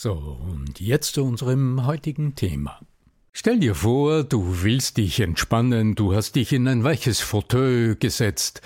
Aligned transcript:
So, 0.00 0.12
und 0.12 0.78
jetzt 0.78 1.14
zu 1.14 1.24
unserem 1.24 1.84
heutigen 1.84 2.36
Thema. 2.36 2.78
Stell 3.32 3.58
dir 3.58 3.74
vor, 3.74 4.22
du 4.22 4.62
willst 4.62 4.96
dich 4.96 5.18
entspannen, 5.18 5.96
du 5.96 6.14
hast 6.14 6.36
dich 6.36 6.52
in 6.52 6.68
ein 6.68 6.84
weiches 6.84 7.18
Fauteuil 7.18 7.96
gesetzt, 7.96 8.62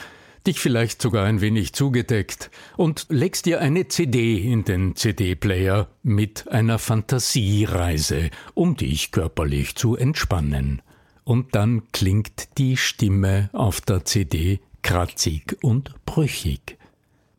dich 0.47 0.61
vielleicht 0.61 1.00
sogar 1.00 1.24
ein 1.24 1.41
wenig 1.41 1.72
zugedeckt 1.72 2.50
und 2.77 3.06
legst 3.08 3.47
dir 3.47 3.62
eine 3.62 3.89
CD 3.89 4.42
in 4.42 4.64
den 4.64 4.94
CD-Player 4.94 5.89
mit 6.02 6.48
einer 6.48 6.78
Fantasiereise, 6.78 8.28
um 8.52 8.77
dich 8.77 9.11
körperlich 9.11 9.74
zu 9.74 9.96
entspannen 9.96 10.83
und 11.24 11.55
dann 11.55 11.91
klingt 11.92 12.58
die 12.58 12.77
Stimme 12.77 13.48
auf 13.55 13.80
der 13.80 14.05
CD 14.05 14.61
kratzig 14.83 15.56
und 15.62 15.94
brüchig. 16.05 16.77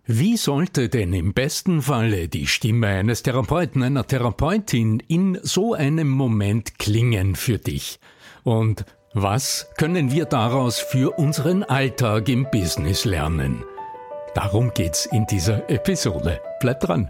Wie 0.05 0.35
sollte 0.35 0.89
denn 0.89 1.13
im 1.13 1.33
besten 1.33 1.81
Falle 1.81 2.27
die 2.27 2.45
Stimme 2.45 2.87
eines 2.87 3.23
Therapeuten, 3.23 3.83
einer 3.83 4.05
Therapeutin 4.05 5.01
in 5.07 5.39
so 5.43 5.75
einem 5.75 6.09
Moment 6.09 6.77
klingen 6.77 7.37
für 7.37 7.57
dich? 7.57 8.01
Und 8.43 8.83
was 9.13 9.69
können 9.77 10.11
wir 10.11 10.25
daraus 10.25 10.79
für 10.79 11.17
unseren 11.17 11.63
Alltag 11.63 12.27
im 12.27 12.51
Business 12.51 13.05
lernen? 13.05 13.63
Darum 14.35 14.73
geht's 14.73 15.05
in 15.05 15.25
dieser 15.25 15.69
Episode. 15.69 16.41
Bleib 16.59 16.81
dran. 16.81 17.09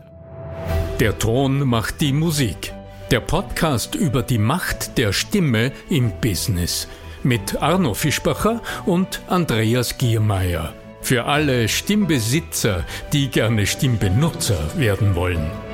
Der 0.99 1.17
Ton 1.17 1.67
macht 1.67 1.99
die 1.99 2.13
Musik. 2.13 2.75
Der 3.09 3.21
Podcast 3.21 3.95
über 3.95 4.21
die 4.21 4.37
Macht 4.37 4.99
der 4.99 5.13
Stimme 5.13 5.71
im 5.89 6.11
Business 6.21 6.87
mit 7.23 7.59
Arno 7.59 7.95
Fischbacher 7.95 8.61
und 8.85 9.21
Andreas 9.29 9.97
Giermeier. 9.97 10.75
Für 11.03 11.25
alle 11.25 11.67
Stimmbesitzer, 11.67 12.85
die 13.11 13.29
gerne 13.29 13.67
Stimmbenutzer 13.67 14.57
werden 14.77 15.15
wollen. 15.15 15.72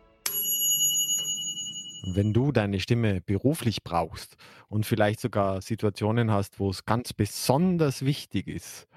Wenn 2.09 2.31
du 2.31 2.53
deine 2.53 2.79
Stimme 2.79 3.19
beruflich 3.19 3.83
brauchst 3.83 4.37
und 4.69 4.85
vielleicht 4.85 5.19
sogar 5.19 5.61
Situationen 5.61 6.31
hast, 6.31 6.57
wo 6.57 6.69
es 6.69 6.85
ganz 6.85 7.11
besonders 7.11 8.05
wichtig 8.05 8.47
ist, 8.47 8.87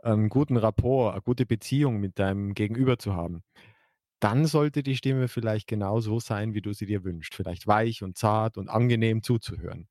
einen 0.00 0.28
guten 0.28 0.56
Rapport, 0.56 1.14
eine 1.14 1.22
gute 1.22 1.44
Beziehung 1.44 1.98
mit 1.98 2.20
deinem 2.20 2.54
Gegenüber 2.54 2.98
zu 2.98 3.14
haben, 3.14 3.42
dann 4.20 4.46
sollte 4.46 4.84
die 4.84 4.96
Stimme 4.96 5.26
vielleicht 5.26 5.66
genau 5.66 5.98
so 5.98 6.20
sein, 6.20 6.54
wie 6.54 6.62
du 6.62 6.72
sie 6.72 6.86
dir 6.86 7.02
wünschst. 7.02 7.34
Vielleicht 7.34 7.66
weich 7.66 8.04
und 8.04 8.16
zart 8.16 8.56
und 8.56 8.68
angenehm 8.68 9.24
zuzuhören. 9.24 9.88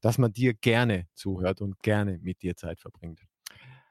Dass 0.00 0.16
man 0.16 0.32
dir 0.32 0.54
gerne 0.54 1.08
zuhört 1.12 1.60
und 1.60 1.82
gerne 1.82 2.18
mit 2.22 2.40
dir 2.40 2.56
Zeit 2.56 2.80
verbringt. 2.80 3.20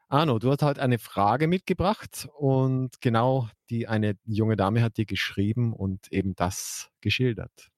Arno, 0.10 0.40
du 0.40 0.50
hast 0.50 0.64
heute 0.64 0.82
eine 0.82 0.98
Frage 0.98 1.48
mitgebracht 1.48 2.28
und 2.40 3.02
genau 3.02 3.50
die 3.70 3.88
eine 3.88 4.18
junge 4.26 4.56
Dame 4.56 4.82
hat 4.82 4.98
dir 4.98 5.06
geschrieben 5.06 5.74
und 5.74 6.12
eben 6.12 6.36
das 6.36 6.90
geschildert. 7.02 7.72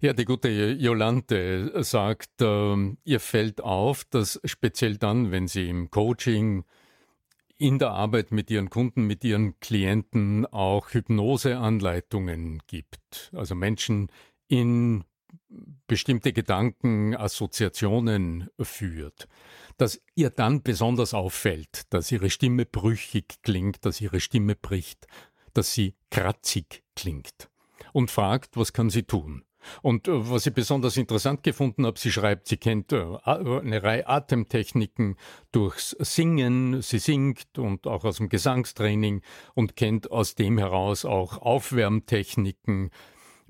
Ja, 0.00 0.12
die 0.12 0.26
gute 0.26 0.48
Jolante 0.48 1.82
sagt, 1.82 2.40
äh, 2.40 2.96
ihr 3.02 3.18
fällt 3.18 3.60
auf, 3.60 4.04
dass 4.04 4.40
speziell 4.44 4.96
dann, 4.96 5.32
wenn 5.32 5.48
sie 5.48 5.68
im 5.68 5.90
Coaching, 5.90 6.64
in 7.56 7.80
der 7.80 7.90
Arbeit 7.90 8.30
mit 8.30 8.48
ihren 8.48 8.70
Kunden, 8.70 9.08
mit 9.08 9.24
ihren 9.24 9.58
Klienten 9.58 10.46
auch 10.46 10.90
Hypnoseanleitungen 10.90 12.62
gibt. 12.68 13.32
Also 13.34 13.56
Menschen 13.56 14.12
in 14.46 15.02
bestimmte 15.88 16.32
Gedanken, 16.32 17.16
Assoziationen 17.16 18.50
führt, 18.60 19.26
dass 19.78 20.00
ihr 20.14 20.30
dann 20.30 20.62
besonders 20.62 21.12
auffällt, 21.12 21.92
dass 21.92 22.12
ihre 22.12 22.30
Stimme 22.30 22.66
brüchig 22.66 23.42
klingt, 23.42 23.84
dass 23.84 24.00
ihre 24.00 24.20
Stimme 24.20 24.54
bricht, 24.54 25.08
dass 25.54 25.72
sie 25.72 25.96
kratzig 26.10 26.84
klingt 26.94 27.50
und 27.92 28.12
fragt, 28.12 28.56
was 28.56 28.72
kann 28.72 28.90
sie 28.90 29.02
tun? 29.02 29.42
Und 29.82 30.08
äh, 30.08 30.30
was 30.30 30.46
ich 30.46 30.54
besonders 30.54 30.96
interessant 30.96 31.42
gefunden 31.42 31.86
habe, 31.86 31.98
sie 31.98 32.12
schreibt, 32.12 32.48
sie 32.48 32.56
kennt 32.56 32.92
äh, 32.92 33.04
eine 33.24 33.82
Reihe 33.82 34.08
Atemtechniken 34.08 35.16
durchs 35.52 35.90
Singen, 36.00 36.82
sie 36.82 36.98
singt 36.98 37.58
und 37.58 37.86
auch 37.86 38.04
aus 38.04 38.18
dem 38.18 38.28
Gesangstraining 38.28 39.22
und 39.54 39.76
kennt 39.76 40.10
aus 40.10 40.34
dem 40.34 40.58
heraus 40.58 41.04
auch 41.04 41.38
Aufwärmtechniken 41.38 42.90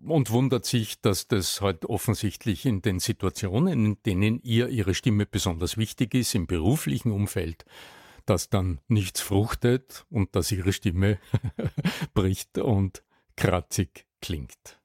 und 0.05 0.31
wundert 0.31 0.65
sich, 0.65 1.01
dass 1.01 1.29
das 1.29 1.61
halt 1.61 1.85
offensichtlich 1.85 2.67
in 2.67 2.83
den 2.83 3.01
Situationen, 3.01 3.85
in 3.85 4.03
denen 4.05 4.41
ihr 4.43 4.69
ihre 4.69 4.95
Stimme 4.95 5.27
besonders 5.27 5.77
wichtig 5.77 6.15
ist, 6.15 6.35
im 6.35 6.47
beruflichen 6.47 7.13
Umfeld, 7.13 7.65
dass 8.27 8.49
dann 8.49 8.81
nichts 8.89 9.21
fruchtet 9.21 10.07
und 10.11 10.37
dass 10.37 10.53
ihre 10.53 10.73
Stimme 10.73 11.19
bricht 12.15 12.59
und 12.59 13.03
kratzig 13.37 14.07
klingt. 14.21 14.78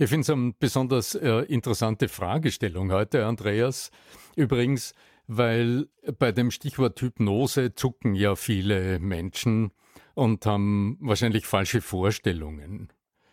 Ich 0.00 0.08
finde 0.08 0.22
es 0.22 0.30
eine 0.30 0.54
besonders 0.58 1.14
äh, 1.14 1.40
interessante 1.40 2.08
Fragestellung 2.08 2.90
heute, 2.90 3.26
Andreas. 3.26 3.90
Übrigens, 4.34 4.94
weil 5.26 5.88
bei 6.18 6.32
dem 6.32 6.50
Stichwort 6.50 6.98
Hypnose 7.02 7.74
zucken 7.74 8.14
ja 8.14 8.34
viele 8.34 8.98
Menschen 8.98 9.72
und 10.14 10.46
haben 10.46 10.96
wahrscheinlich 11.02 11.44
falsche 11.44 11.82
Vorstellungen. 11.82 12.88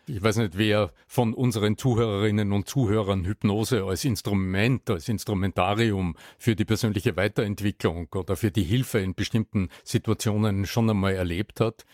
Ich 0.06 0.22
weiß 0.22 0.36
nicht, 0.36 0.58
wer 0.58 0.92
von 1.06 1.32
unseren 1.32 1.78
Zuhörerinnen 1.78 2.52
und 2.52 2.68
Zuhörern 2.68 3.24
Hypnose 3.24 3.84
als 3.84 4.04
Instrument, 4.04 4.90
als 4.90 5.08
Instrumentarium 5.08 6.16
für 6.36 6.54
die 6.54 6.66
persönliche 6.66 7.16
Weiterentwicklung 7.16 8.08
oder 8.14 8.36
für 8.36 8.50
die 8.50 8.62
Hilfe 8.62 8.98
in 8.98 9.14
bestimmten 9.14 9.70
Situationen 9.84 10.66
schon 10.66 10.90
einmal 10.90 11.14
erlebt 11.14 11.60
hat. 11.60 11.86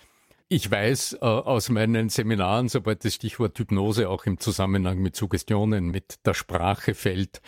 Ich 0.49 0.71
weiß 0.71 1.15
äh, 1.15 1.25
aus 1.25 1.71
meinen 1.71 2.11
Seminaren, 2.11 2.69
sobald 2.69 3.05
das 3.05 3.15
Stichwort 3.15 3.59
Hypnose 3.59 4.11
auch 4.11 4.27
im 4.27 4.39
Zusammenhang 4.39 4.99
mit 4.99 5.17
Suggestionen, 5.17 5.87
mit 5.87 6.27
der 6.27 6.35
Sprache 6.35 6.95
fällt, 6.95 7.41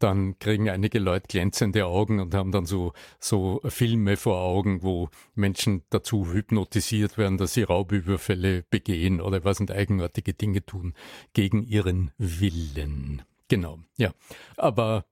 dann 0.00 0.36
kriegen 0.40 0.68
einige 0.68 0.98
Leute 0.98 1.28
glänzende 1.28 1.86
Augen 1.86 2.18
und 2.18 2.34
haben 2.34 2.50
dann 2.50 2.66
so, 2.66 2.92
so 3.20 3.60
Filme 3.66 4.16
vor 4.16 4.40
Augen, 4.40 4.82
wo 4.82 5.10
Menschen 5.36 5.84
dazu 5.90 6.32
hypnotisiert 6.32 7.18
werden, 7.18 7.38
dass 7.38 7.54
sie 7.54 7.62
Raubüberfälle 7.62 8.64
begehen 8.68 9.20
oder 9.20 9.44
was 9.44 9.60
und 9.60 9.70
eigenartige 9.70 10.34
Dinge 10.34 10.66
tun 10.66 10.94
gegen 11.34 11.62
ihren 11.62 12.10
Willen. 12.18 13.22
Genau, 13.46 13.78
ja. 13.96 14.12
Aber 14.56 15.04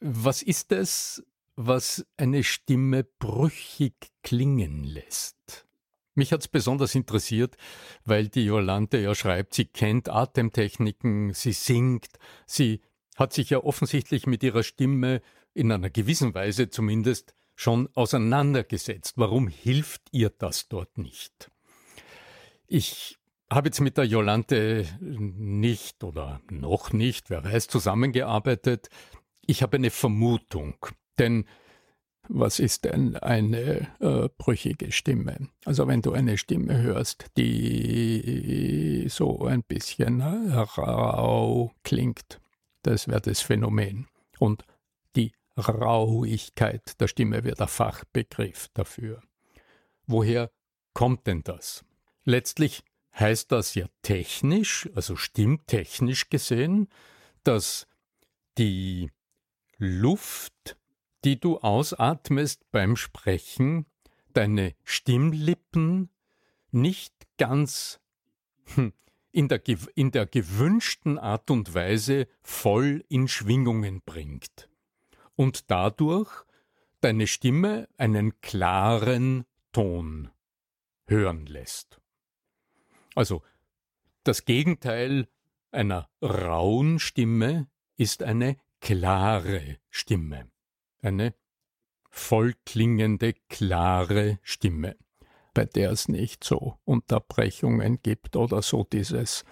was 0.00 0.42
ist 0.42 0.72
es, 0.72 1.24
was 1.56 2.04
eine 2.18 2.44
Stimme 2.44 3.04
brüchig 3.04 3.94
klingen 4.22 4.84
lässt? 4.84 5.66
Mich 6.14 6.32
hat's 6.32 6.48
besonders 6.48 6.94
interessiert, 6.94 7.56
weil 8.04 8.28
die 8.28 8.44
Jolante 8.44 8.98
ja 8.98 9.14
schreibt, 9.14 9.54
sie 9.54 9.64
kennt 9.64 10.08
Atemtechniken, 10.08 11.32
sie 11.32 11.52
singt, 11.52 12.08
sie 12.46 12.82
hat 13.16 13.32
sich 13.32 13.50
ja 13.50 13.58
offensichtlich 13.58 14.26
mit 14.26 14.42
ihrer 14.42 14.62
Stimme 14.62 15.22
in 15.54 15.72
einer 15.72 15.90
gewissen 15.90 16.34
Weise 16.34 16.70
zumindest 16.70 17.34
schon 17.54 17.88
auseinandergesetzt. 17.94 19.14
Warum 19.16 19.48
hilft 19.48 20.02
ihr 20.12 20.30
das 20.30 20.68
dort 20.68 20.98
nicht? 20.98 21.50
Ich 22.66 23.18
habe 23.50 23.68
jetzt 23.68 23.80
mit 23.80 23.98
der 23.98 24.04
Jolante 24.04 24.86
nicht 25.00 26.04
oder 26.04 26.40
noch 26.50 26.92
nicht, 26.92 27.28
wer 27.30 27.44
weiß, 27.44 27.68
zusammengearbeitet. 27.68 28.88
Ich 29.46 29.62
habe 29.62 29.76
eine 29.76 29.90
Vermutung, 29.90 30.76
denn 31.18 31.46
was 32.28 32.58
ist 32.58 32.84
denn 32.84 33.16
eine 33.16 33.88
äh, 34.00 34.28
brüchige 34.38 34.92
Stimme? 34.92 35.48
Also 35.64 35.86
wenn 35.88 36.02
du 36.02 36.12
eine 36.12 36.38
Stimme 36.38 36.80
hörst, 36.80 37.26
die 37.36 39.06
so 39.08 39.44
ein 39.44 39.62
bisschen 39.62 40.20
rau 40.22 41.72
klingt, 41.82 42.40
das 42.82 43.08
wäre 43.08 43.20
das 43.20 43.40
Phänomen. 43.40 44.08
Und 44.38 44.64
die 45.16 45.32
Rauigkeit 45.56 47.00
der 47.00 47.08
Stimme 47.08 47.44
wäre 47.44 47.56
der 47.56 47.68
Fachbegriff 47.68 48.68
dafür. 48.74 49.22
Woher 50.06 50.50
kommt 50.94 51.26
denn 51.26 51.42
das? 51.42 51.84
Letztlich 52.24 52.82
heißt 53.18 53.52
das 53.52 53.74
ja 53.74 53.86
technisch, 54.02 54.88
also 54.94 55.16
stimmtechnisch 55.16 56.30
gesehen, 56.30 56.88
dass 57.44 57.86
die 58.58 59.10
Luft 59.78 60.76
die 61.24 61.38
du 61.38 61.58
ausatmest 61.58 62.70
beim 62.72 62.96
Sprechen, 62.96 63.86
deine 64.32 64.74
Stimmlippen 64.84 66.10
nicht 66.70 67.14
ganz 67.38 68.00
hm, 68.74 68.92
in 69.30 69.48
der, 69.48 69.62
in 69.94 70.10
der 70.10 70.26
gewünschten 70.26 71.18
Art 71.18 71.50
und 71.50 71.74
Weise 71.74 72.28
voll 72.42 73.04
in 73.08 73.28
Schwingungen 73.28 74.02
bringt 74.04 74.68
und 75.36 75.70
dadurch 75.70 76.44
deine 77.00 77.26
Stimme 77.26 77.88
einen 77.96 78.40
klaren 78.40 79.44
Ton 79.72 80.30
hören 81.06 81.46
lässt. 81.46 82.00
Also 83.14 83.42
das 84.24 84.44
Gegenteil 84.44 85.28
einer 85.70 86.08
rauen 86.22 86.98
Stimme 86.98 87.68
ist 87.96 88.22
eine 88.22 88.56
klare 88.80 89.78
Stimme 89.90 90.51
eine 91.02 91.34
vollklingende, 92.10 93.34
klare 93.48 94.38
Stimme, 94.42 94.96
bei 95.54 95.64
der 95.64 95.90
es 95.90 96.08
nicht 96.08 96.44
so 96.44 96.78
Unterbrechungen 96.84 98.00
gibt 98.02 98.36
oder 98.36 98.62
so 98.62 98.84
dieses, 98.84 99.44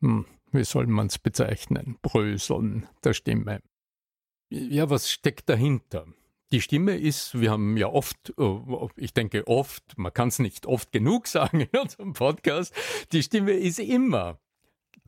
hm, 0.00 0.26
wie 0.52 0.64
soll 0.64 0.86
man 0.86 1.06
es 1.06 1.18
bezeichnen, 1.18 1.98
Bröseln 2.02 2.88
der 3.04 3.14
Stimme. 3.14 3.60
Ja, 4.50 4.90
was 4.90 5.10
steckt 5.10 5.48
dahinter? 5.48 6.06
Die 6.52 6.60
Stimme 6.60 6.96
ist, 6.96 7.40
wir 7.40 7.50
haben 7.50 7.76
ja 7.76 7.88
oft, 7.88 8.32
äh, 8.38 8.88
ich 8.96 9.12
denke 9.12 9.48
oft, 9.48 9.82
man 9.96 10.14
kann 10.14 10.28
es 10.28 10.38
nicht 10.38 10.66
oft 10.66 10.92
genug 10.92 11.26
sagen 11.26 11.62
in 11.62 11.80
unserem 11.80 12.12
Podcast, 12.12 12.72
die 13.12 13.22
Stimme 13.22 13.52
ist 13.52 13.80
immer 13.80 14.38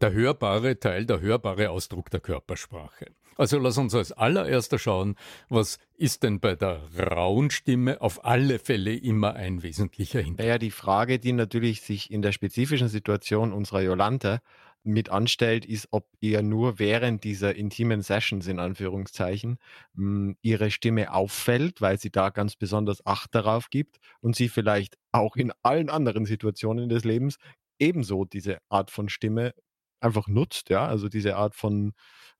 der 0.01 0.13
hörbare 0.13 0.79
Teil, 0.79 1.07
der 1.07 1.21
hörbare 1.21 1.71
Ausdruck 1.71 2.11
der 2.11 2.21
Körpersprache. 2.21 3.13
Also 3.39 3.59
lass 3.59 3.79
uns 3.79 3.95
als 3.95 4.11
allererster 4.11 4.79
schauen, 4.81 5.15
was 5.49 5.79
ist 5.95 6.25
denn 6.25 6.41
bei 6.41 6.57
der 6.57 6.81
rauen 6.99 7.51
Stimme 7.51 8.01
auf 8.01 8.25
alle 8.25 8.59
Fälle 8.59 8.97
immer 8.97 9.35
ein 9.35 9.63
wesentlicher 9.63 10.19
Hintergrund? 10.19 10.39
Naja, 10.41 10.59
die 10.59 10.73
Frage, 10.73 11.21
die 11.21 11.33
natürlich 11.33 11.83
sich 11.83 12.11
in 12.11 12.21
der 12.21 12.33
spezifischen 12.33 12.89
Situation 12.89 13.53
unserer 13.53 13.81
Jolante 13.83 14.41
mit 14.83 15.09
anstellt, 15.11 15.67
ist, 15.67 15.89
ob 15.93 16.09
ihr 16.21 16.43
nur 16.43 16.81
während 16.81 17.23
dieser 17.23 17.55
intimen 17.55 18.03
Sessions 18.03 18.49
in 18.49 18.59
Anführungszeichen 18.59 19.59
mh, 19.95 20.35
ihre 20.43 20.73
Stimme 20.73 21.13
auffällt, 21.13 21.81
weil 21.81 21.99
sie 22.01 22.11
da 22.11 22.31
ganz 22.31 22.57
besonders 22.57 23.07
Acht 23.07 23.35
darauf 23.37 23.71
gibt 23.71 23.99
und 24.21 24.35
sie 24.35 24.49
vielleicht 24.49 24.97
auch 25.13 25.37
in 25.37 25.53
allen 25.63 25.91
anderen 25.91 26.27
Situationen 26.27 26.89
des 26.89 27.05
Lebens 27.05 27.37
ebenso 27.79 28.25
diese 28.25 28.59
Art 28.69 28.91
von 28.91 29.09
Stimme 29.09 29.55
einfach 30.01 30.29
nutzt, 30.29 30.71
ja, 30.71 30.87
also 30.87 31.09
diese 31.09 31.37
Art 31.37 31.55
von 31.55 31.93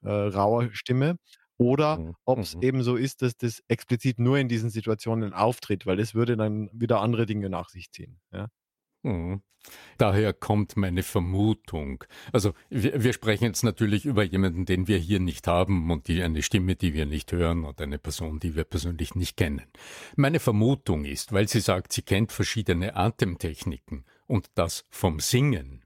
äh, 0.03 0.11
rauer 0.11 0.69
Stimme. 0.73 1.17
Oder 1.61 1.99
mhm. 1.99 2.15
ob 2.25 2.39
es 2.39 2.55
mhm. 2.55 2.63
eben 2.63 2.83
so 2.85 2.95
ist, 2.95 3.21
dass 3.23 3.37
das 3.37 3.63
explizit 3.67 4.21
nur 4.21 4.39
in 4.39 4.49
diesen 4.49 4.71
Situationen 4.71 5.33
auftritt, 5.33 5.87
weil 5.87 5.97
das 5.97 6.15
würde 6.15 6.37
dann 6.37 6.71
wieder 6.73 7.01
andere 7.01 7.27
Dinge 7.27 7.51
nach 7.51 7.69
sich 7.69 7.91
ziehen. 7.91 8.21
Ja. 8.33 8.47
Mhm. 9.03 9.43
Daher 9.99 10.33
kommt 10.33 10.77
meine 10.77 11.03
Vermutung. 11.03 12.05
Also 12.33 12.53
wir, 12.71 13.03
wir, 13.03 13.13
sprechen 13.13 13.45
jetzt 13.45 13.65
natürlich 13.65 14.05
über 14.07 14.23
jemanden, 14.23 14.65
den 14.65 14.87
wir 14.87 14.99
hier 14.99 15.19
nicht 15.19 15.47
haben 15.49 15.91
und 15.91 16.09
die 16.09 16.23
eine 16.23 16.43
Stimme, 16.43 16.77
die 16.77 16.95
wir 16.95 17.07
nicht 17.07 17.33
hören 17.33 17.65
oder 17.65 17.85
eine 17.85 17.99
Person, 17.99 18.39
die 18.39 18.55
wir 18.55 18.65
persönlich 18.65 19.17
nicht 19.17 19.37
kennen. 19.37 19.67
Meine 20.17 20.39
Vermutung 20.39 21.05
ist, 21.05 21.33
weil 21.33 21.49
sie 21.49 21.61
sagt, 21.61 21.93
sie 21.93 22.03
kennt 22.03 22.33
verschiedene 22.33 22.95
Atemtechniken 22.95 24.05
und 24.27 24.49
das 24.55 24.87
vom 24.91 25.19
Singen. 25.19 25.85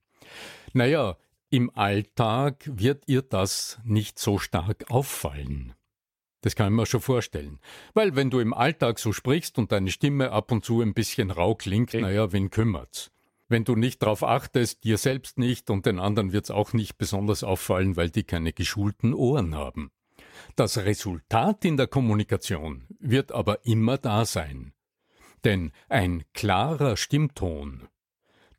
Naja, 0.75 1.17
im 1.53 1.71
Alltag 1.75 2.65
wird 2.65 3.05
ihr 3.09 3.21
das 3.21 3.79
nicht 3.85 4.19
so 4.19 4.39
stark 4.39 4.91
auffallen. 4.91 5.75
Das 6.41 6.57
kann 6.57 6.73
ich 6.73 6.77
mir 6.77 6.87
schon 6.87 7.03
vorstellen. 7.03 7.61
Weil 7.93 8.17
wenn 8.17 8.31
du 8.31 8.41
im 8.41 8.55
Alltag 8.55 8.99
so 8.99 9.13
sprichst 9.13 9.59
und 9.59 9.71
deine 9.71 9.91
Stimme 9.91 10.33
ab 10.33 10.51
und 10.51 10.65
zu 10.65 10.81
ein 10.81 10.95
bisschen 10.95 11.31
rau 11.31 11.55
klingt, 11.55 11.91
okay. 11.91 12.01
naja, 12.01 12.33
wen 12.33 12.49
kümmert's? 12.49 13.11
Wenn 13.49 13.65
du 13.65 13.77
nicht 13.77 14.03
darauf 14.03 14.25
achtest, 14.25 14.83
dir 14.85 14.97
selbst 14.97 15.39
nicht 15.39 15.69
und 15.69 15.85
den 15.85 15.99
anderen 16.01 16.33
wird's 16.33 16.51
auch 16.51 16.73
nicht 16.73 16.97
besonders 16.97 17.45
auffallen, 17.45 17.97
weil 17.97 18.09
die 18.09 18.25
keine 18.25 18.55
geschulten 18.55 19.13
Ohren 19.13 19.55
haben. 19.55 19.91
Das 20.57 20.79
Resultat 20.79 21.67
in 21.67 21.77
der 21.77 21.87
Kommunikation 21.87 22.87
wird 22.99 23.31
aber 23.31 23.67
immer 23.67 23.99
da 23.99 24.25
sein. 24.25 24.73
Denn 25.45 25.71
ein 25.91 26.25
klarer 26.33 26.97
Stimmton, 26.97 27.89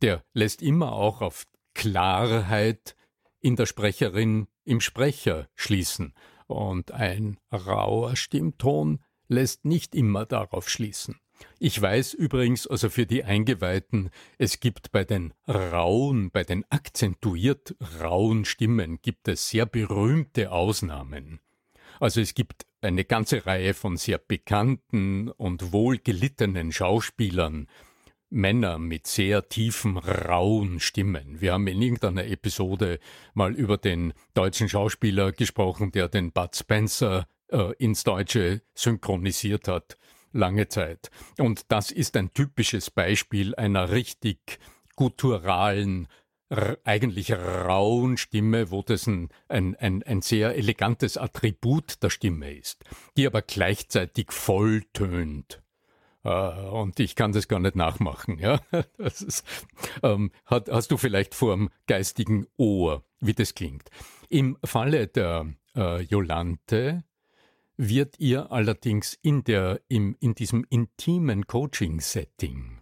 der 0.04 0.24
lässt 0.34 0.62
immer 0.62 0.92
auch 0.92 1.22
auf 1.22 1.46
Klarheit 1.74 2.96
in 3.40 3.56
der 3.56 3.66
Sprecherin, 3.66 4.48
im 4.64 4.82
Sprecher 4.82 5.50
schließen. 5.56 6.14
Und 6.48 6.92
ein 6.92 7.40
rauer 7.52 8.16
Stimmton 8.16 9.04
lässt 9.28 9.66
nicht 9.66 9.96
immer 9.96 10.26
darauf 10.26 10.70
schließen. 10.70 11.20
Ich 11.60 11.82
weiß 11.82 12.14
übrigens, 12.14 12.68
also 12.68 12.90
für 12.90 13.06
die 13.06 13.24
Eingeweihten, 13.24 14.12
es 14.38 14.60
gibt 14.60 14.92
bei 14.92 15.04
den 15.04 15.34
rauen, 15.48 16.32
bei 16.32 16.44
den 16.44 16.64
akzentuiert 16.70 17.76
rauen 18.02 18.46
Stimmen 18.46 19.02
gibt 19.02 19.28
es 19.28 19.50
sehr 19.50 19.66
berühmte 19.66 20.52
Ausnahmen. 20.52 21.40
Also 22.00 22.22
es 22.22 22.34
gibt 22.34 22.66
eine 22.82 23.06
ganze 23.06 23.46
Reihe 23.46 23.74
von 23.74 23.98
sehr 23.98 24.18
bekannten 24.18 25.30
und 25.30 25.72
wohlgelittenen 25.72 26.72
Schauspielern, 26.72 27.68
Männer 28.34 28.80
mit 28.80 29.06
sehr 29.06 29.48
tiefen, 29.48 29.98
rauen 29.98 30.80
Stimmen. 30.80 31.40
Wir 31.40 31.54
haben 31.54 31.68
in 31.68 31.82
irgendeiner 31.82 32.26
Episode 32.26 33.00
mal 33.36 33.54
über 33.54 33.78
den 33.78 34.14
deutschen 34.34 34.68
Schauspieler 34.68 35.32
gesprochen, 35.32 35.92
der 35.92 36.10
den 36.10 36.32
Bud 36.32 36.56
Spencer 36.56 37.28
äh, 37.50 37.74
ins 37.78 38.04
Deutsche 38.04 38.64
synchronisiert 38.74 39.68
hat, 39.68 39.98
lange 40.32 40.68
Zeit. 40.68 41.12
Und 41.38 41.72
das 41.72 41.92
ist 41.92 42.18
ein 42.18 42.34
typisches 42.34 42.90
Beispiel 42.90 43.54
einer 43.54 43.92
richtig 43.92 44.60
gutturalen, 44.96 46.08
eigentlich 46.84 47.34
rauen 47.34 48.18
Stimme, 48.18 48.72
wo 48.72 48.82
das 48.82 49.08
ein, 49.08 49.30
ein, 49.48 49.76
ein, 49.76 50.04
ein 50.04 50.22
sehr 50.22 50.56
elegantes 50.56 51.18
Attribut 51.18 52.02
der 52.04 52.10
Stimme 52.10 52.54
ist, 52.54 52.84
die 53.16 53.26
aber 53.26 53.42
gleichzeitig 53.42 54.32
voll 54.32 54.84
tönt. 54.94 55.60
Uh, 55.60 55.63
und 56.24 57.00
ich 57.00 57.16
kann 57.16 57.34
das 57.34 57.48
gar 57.48 57.60
nicht 57.60 57.76
nachmachen. 57.76 58.40
Ja, 58.40 58.62
ist, 58.98 59.44
ähm, 60.02 60.32
hat, 60.46 60.70
hast 60.70 60.92
du 60.92 60.98
vielleicht 60.98 61.36
vor 61.36 61.56
dem 61.56 61.70
geistigen 61.88 62.48
Ohr, 62.58 63.04
wie 63.20 63.34
das 63.34 63.54
klingt. 63.56 63.90
Im 64.30 64.58
Falle 64.64 65.08
der 65.08 65.54
äh, 65.76 66.02
Jolante 66.02 67.04
wird 67.76 68.20
ihr 68.20 68.52
allerdings 68.52 69.18
in 69.22 69.44
der 69.44 69.82
im 69.88 70.16
in 70.20 70.36
diesem 70.36 70.66
intimen 70.70 71.48
Coaching-Setting, 71.48 72.82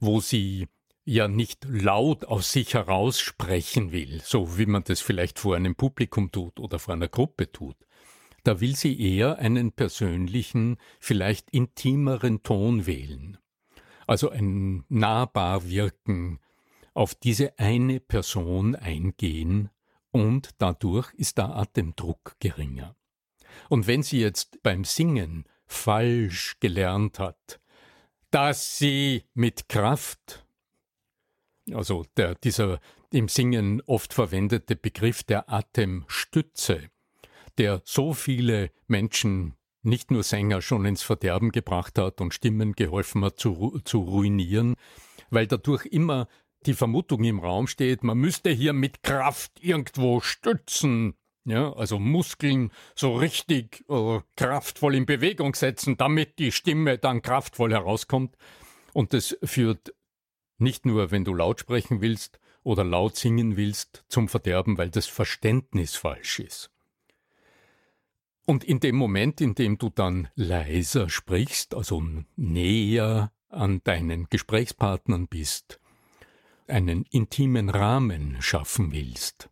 wo 0.00 0.20
sie 0.20 0.68
ja 1.04 1.28
nicht 1.28 1.66
laut 1.68 2.24
aus 2.24 2.52
sich 2.52 2.74
heraus 2.74 3.20
sprechen 3.20 3.92
will, 3.92 4.22
so 4.24 4.56
wie 4.56 4.66
man 4.66 4.84
das 4.84 5.00
vielleicht 5.00 5.38
vor 5.38 5.56
einem 5.56 5.74
Publikum 5.74 6.32
tut 6.32 6.58
oder 6.58 6.78
vor 6.78 6.94
einer 6.94 7.08
Gruppe 7.08 7.52
tut. 7.52 7.76
Da 8.44 8.60
will 8.60 8.76
sie 8.76 9.00
eher 9.00 9.38
einen 9.38 9.72
persönlichen, 9.72 10.76
vielleicht 11.00 11.50
intimeren 11.50 12.42
Ton 12.42 12.86
wählen. 12.86 13.38
Also 14.06 14.30
ein 14.30 14.84
nahbar 14.88 15.68
wirken, 15.68 16.38
auf 16.92 17.14
diese 17.14 17.58
eine 17.58 18.00
Person 18.00 18.76
eingehen 18.76 19.70
und 20.10 20.50
dadurch 20.58 21.12
ist 21.14 21.38
der 21.38 21.56
Atemdruck 21.56 22.36
geringer. 22.38 22.94
Und 23.68 23.86
wenn 23.86 24.02
sie 24.02 24.20
jetzt 24.20 24.62
beim 24.62 24.84
Singen 24.84 25.44
falsch 25.66 26.56
gelernt 26.60 27.18
hat, 27.18 27.60
dass 28.30 28.78
sie 28.78 29.24
mit 29.32 29.68
Kraft, 29.68 30.46
also 31.72 32.04
der, 32.16 32.34
dieser 32.34 32.78
im 33.10 33.28
Singen 33.28 33.80
oft 33.86 34.12
verwendete 34.12 34.76
Begriff 34.76 35.22
der 35.22 35.50
Atemstütze, 35.50 36.90
der 37.58 37.82
so 37.84 38.12
viele 38.12 38.70
Menschen, 38.86 39.54
nicht 39.82 40.10
nur 40.10 40.22
Sänger, 40.22 40.62
schon 40.62 40.84
ins 40.84 41.02
Verderben 41.02 41.52
gebracht 41.52 41.98
hat 41.98 42.20
und 42.20 42.34
Stimmen 42.34 42.72
geholfen 42.72 43.24
hat 43.24 43.38
zu, 43.38 43.80
zu 43.84 44.00
ruinieren, 44.00 44.76
weil 45.30 45.46
dadurch 45.46 45.86
immer 45.86 46.28
die 46.66 46.74
Vermutung 46.74 47.24
im 47.24 47.40
Raum 47.40 47.66
steht, 47.66 48.02
man 48.02 48.18
müsste 48.18 48.50
hier 48.50 48.72
mit 48.72 49.02
Kraft 49.02 49.62
irgendwo 49.62 50.20
stützen, 50.20 51.14
ja, 51.44 51.72
also 51.74 51.98
Muskeln 51.98 52.72
so 52.94 53.16
richtig 53.16 53.84
äh, 53.90 54.20
kraftvoll 54.36 54.94
in 54.94 55.04
Bewegung 55.04 55.54
setzen, 55.54 55.96
damit 55.98 56.38
die 56.38 56.52
Stimme 56.52 56.96
dann 56.96 57.20
kraftvoll 57.20 57.72
herauskommt. 57.72 58.36
Und 58.94 59.12
das 59.12 59.36
führt 59.42 59.94
nicht 60.58 60.86
nur, 60.86 61.10
wenn 61.10 61.24
du 61.24 61.34
laut 61.34 61.60
sprechen 61.60 62.00
willst 62.00 62.40
oder 62.62 62.82
laut 62.84 63.16
singen 63.16 63.56
willst, 63.56 64.04
zum 64.08 64.28
Verderben, 64.28 64.78
weil 64.78 64.88
das 64.88 65.06
Verständnis 65.06 65.96
falsch 65.96 66.38
ist. 66.38 66.73
Und 68.46 68.64
in 68.64 68.80
dem 68.80 68.96
Moment, 68.96 69.40
in 69.40 69.54
dem 69.54 69.78
du 69.78 69.90
dann 69.90 70.28
leiser 70.34 71.08
sprichst, 71.08 71.74
also 71.74 72.02
näher 72.36 73.32
an 73.48 73.80
deinen 73.84 74.28
Gesprächspartnern 74.28 75.28
bist, 75.28 75.80
einen 76.66 77.04
intimen 77.10 77.70
Rahmen 77.70 78.36
schaffen 78.40 78.92
willst, 78.92 79.48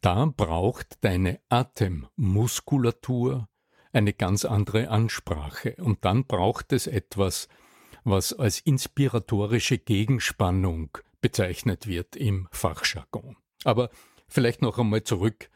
da 0.00 0.26
braucht 0.26 1.02
deine 1.02 1.40
Atemmuskulatur 1.48 3.48
eine 3.92 4.12
ganz 4.12 4.44
andere 4.44 4.90
Ansprache. 4.90 5.74
Und 5.78 6.04
dann 6.04 6.26
braucht 6.26 6.72
es 6.72 6.86
etwas, 6.86 7.48
was 8.04 8.32
als 8.32 8.60
inspiratorische 8.60 9.78
Gegenspannung 9.78 10.96
bezeichnet 11.20 11.86
wird 11.86 12.16
im 12.16 12.48
Fachjargon. 12.52 13.36
Aber 13.64 13.90
vielleicht 14.28 14.62
noch 14.62 14.78
einmal 14.78 15.02
zurück, 15.02 15.50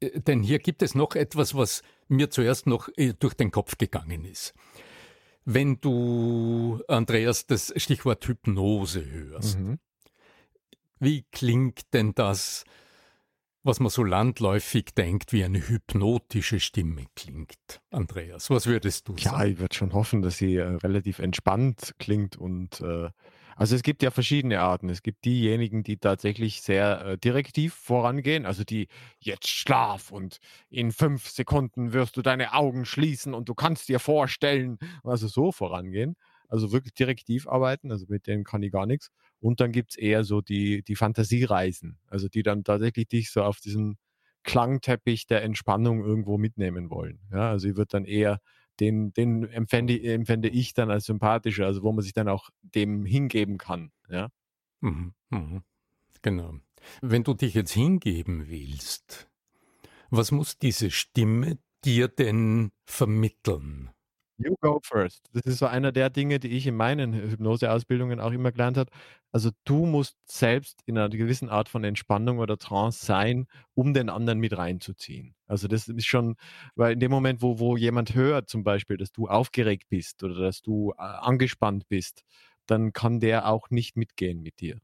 denn 0.00 0.42
hier 0.42 0.58
gibt 0.58 0.82
es 0.82 0.94
noch 0.94 1.14
etwas, 1.14 1.54
was 1.54 1.82
mir 2.08 2.30
zuerst 2.30 2.66
noch 2.66 2.88
äh, 2.96 3.14
durch 3.18 3.34
den 3.34 3.50
Kopf 3.50 3.78
gegangen 3.78 4.24
ist. 4.24 4.54
Wenn 5.44 5.80
du, 5.80 6.82
Andreas, 6.88 7.46
das 7.46 7.72
Stichwort 7.76 8.26
Hypnose 8.26 9.04
hörst, 9.04 9.58
mhm. 9.58 9.78
wie 10.98 11.24
klingt 11.30 11.92
denn 11.92 12.14
das 12.14 12.64
was 13.62 13.80
man 13.80 13.90
so 13.90 14.04
landläufig 14.04 14.86
denkt, 14.96 15.32
wie 15.32 15.44
eine 15.44 15.66
hypnotische 15.66 16.60
Stimme 16.60 17.04
klingt. 17.14 17.80
Andreas, 17.90 18.48
was 18.50 18.66
würdest 18.66 19.08
du 19.08 19.16
sagen? 19.16 19.36
Ja, 19.36 19.44
ich 19.44 19.58
würde 19.58 19.74
schon 19.74 19.92
hoffen, 19.92 20.22
dass 20.22 20.38
sie 20.38 20.56
äh, 20.56 20.62
relativ 20.62 21.18
entspannt 21.18 21.94
klingt 21.98 22.36
und 22.36 22.80
äh, 22.80 23.10
also 23.60 23.76
es 23.76 23.82
gibt 23.82 24.02
ja 24.02 24.10
verschiedene 24.10 24.60
Arten. 24.60 24.88
Es 24.88 25.02
gibt 25.02 25.24
diejenigen, 25.26 25.82
die 25.82 25.98
tatsächlich 25.98 26.62
sehr 26.62 27.02
äh, 27.04 27.18
direktiv 27.18 27.74
vorangehen, 27.74 28.46
also 28.46 28.64
die 28.64 28.88
jetzt 29.18 29.48
schlaf 29.48 30.10
und 30.10 30.38
in 30.70 30.92
fünf 30.92 31.28
Sekunden 31.28 31.92
wirst 31.92 32.16
du 32.16 32.22
deine 32.22 32.54
Augen 32.54 32.86
schließen 32.86 33.34
und 33.34 33.50
du 33.50 33.54
kannst 33.54 33.88
dir 33.90 33.98
vorstellen, 33.98 34.78
also 35.04 35.28
so 35.28 35.52
vorangehen, 35.52 36.16
also 36.48 36.72
wirklich 36.72 36.94
direktiv 36.94 37.46
arbeiten, 37.48 37.92
also 37.92 38.06
mit 38.08 38.26
denen 38.26 38.44
kann 38.44 38.62
ich 38.62 38.72
gar 38.72 38.86
nichts. 38.86 39.10
Und 39.40 39.60
dann 39.60 39.72
gibt 39.72 39.90
es 39.90 39.96
eher 39.98 40.24
so 40.24 40.40
die, 40.40 40.82
die 40.82 40.96
Fantasiereisen, 40.96 41.98
also 42.08 42.28
die 42.28 42.42
dann 42.42 42.64
tatsächlich 42.64 43.08
dich 43.08 43.30
so 43.30 43.42
auf 43.42 43.60
diesen 43.60 43.98
Klangteppich 44.42 45.26
der 45.26 45.42
Entspannung 45.42 46.02
irgendwo 46.02 46.38
mitnehmen 46.38 46.88
wollen. 46.88 47.20
Ja, 47.30 47.50
also 47.50 47.68
ich 47.68 47.76
würde 47.76 47.90
dann 47.90 48.04
eher 48.06 48.40
den, 48.80 49.12
den 49.12 49.44
empfände, 49.44 50.02
empfände 50.02 50.48
ich 50.48 50.74
dann 50.74 50.90
als 50.90 51.04
sympathischer, 51.06 51.66
also 51.66 51.82
wo 51.82 51.92
man 51.92 52.02
sich 52.02 52.12
dann 52.14 52.28
auch 52.28 52.50
dem 52.62 53.04
hingeben 53.04 53.58
kann. 53.58 53.92
Ja. 54.08 54.28
Mhm, 54.80 55.14
mhm. 55.30 55.62
Genau. 56.22 56.54
Wenn 57.02 57.24
du 57.24 57.34
dich 57.34 57.54
jetzt 57.54 57.72
hingeben 57.72 58.48
willst, 58.48 59.28
was 60.10 60.32
muss 60.32 60.58
diese 60.58 60.90
Stimme 60.90 61.58
dir 61.84 62.08
denn 62.08 62.72
vermitteln? 62.86 63.90
You 64.38 64.56
go 64.62 64.80
first. 64.82 65.28
Das 65.34 65.44
ist 65.44 65.58
so 65.58 65.66
einer 65.66 65.92
der 65.92 66.08
Dinge, 66.08 66.40
die 66.40 66.48
ich 66.48 66.66
in 66.66 66.74
meinen 66.74 67.12
Hypnoseausbildungen 67.12 68.20
auch 68.20 68.32
immer 68.32 68.52
gelernt 68.52 68.78
habe. 68.78 68.90
Also 69.32 69.50
du 69.64 69.84
musst 69.84 70.16
selbst 70.26 70.80
in 70.86 70.96
einer 70.96 71.10
gewissen 71.10 71.50
Art 71.50 71.68
von 71.68 71.84
Entspannung 71.84 72.38
oder 72.38 72.56
Trance 72.56 73.04
sein, 73.04 73.46
um 73.74 73.92
den 73.92 74.08
anderen 74.08 74.38
mit 74.38 74.56
reinzuziehen. 74.56 75.34
Also 75.50 75.68
das 75.68 75.88
ist 75.88 76.06
schon, 76.06 76.36
weil 76.74 76.94
in 76.94 77.00
dem 77.00 77.10
Moment, 77.10 77.42
wo, 77.42 77.58
wo 77.58 77.76
jemand 77.76 78.14
hört 78.14 78.48
zum 78.48 78.64
Beispiel, 78.64 78.96
dass 78.96 79.12
du 79.12 79.28
aufgeregt 79.28 79.88
bist 79.88 80.22
oder 80.22 80.40
dass 80.40 80.62
du 80.62 80.92
äh, 80.92 81.02
angespannt 81.02 81.88
bist, 81.88 82.24
dann 82.66 82.92
kann 82.92 83.20
der 83.20 83.48
auch 83.48 83.70
nicht 83.70 83.96
mitgehen 83.96 84.42
mit 84.42 84.60
dir 84.60 84.80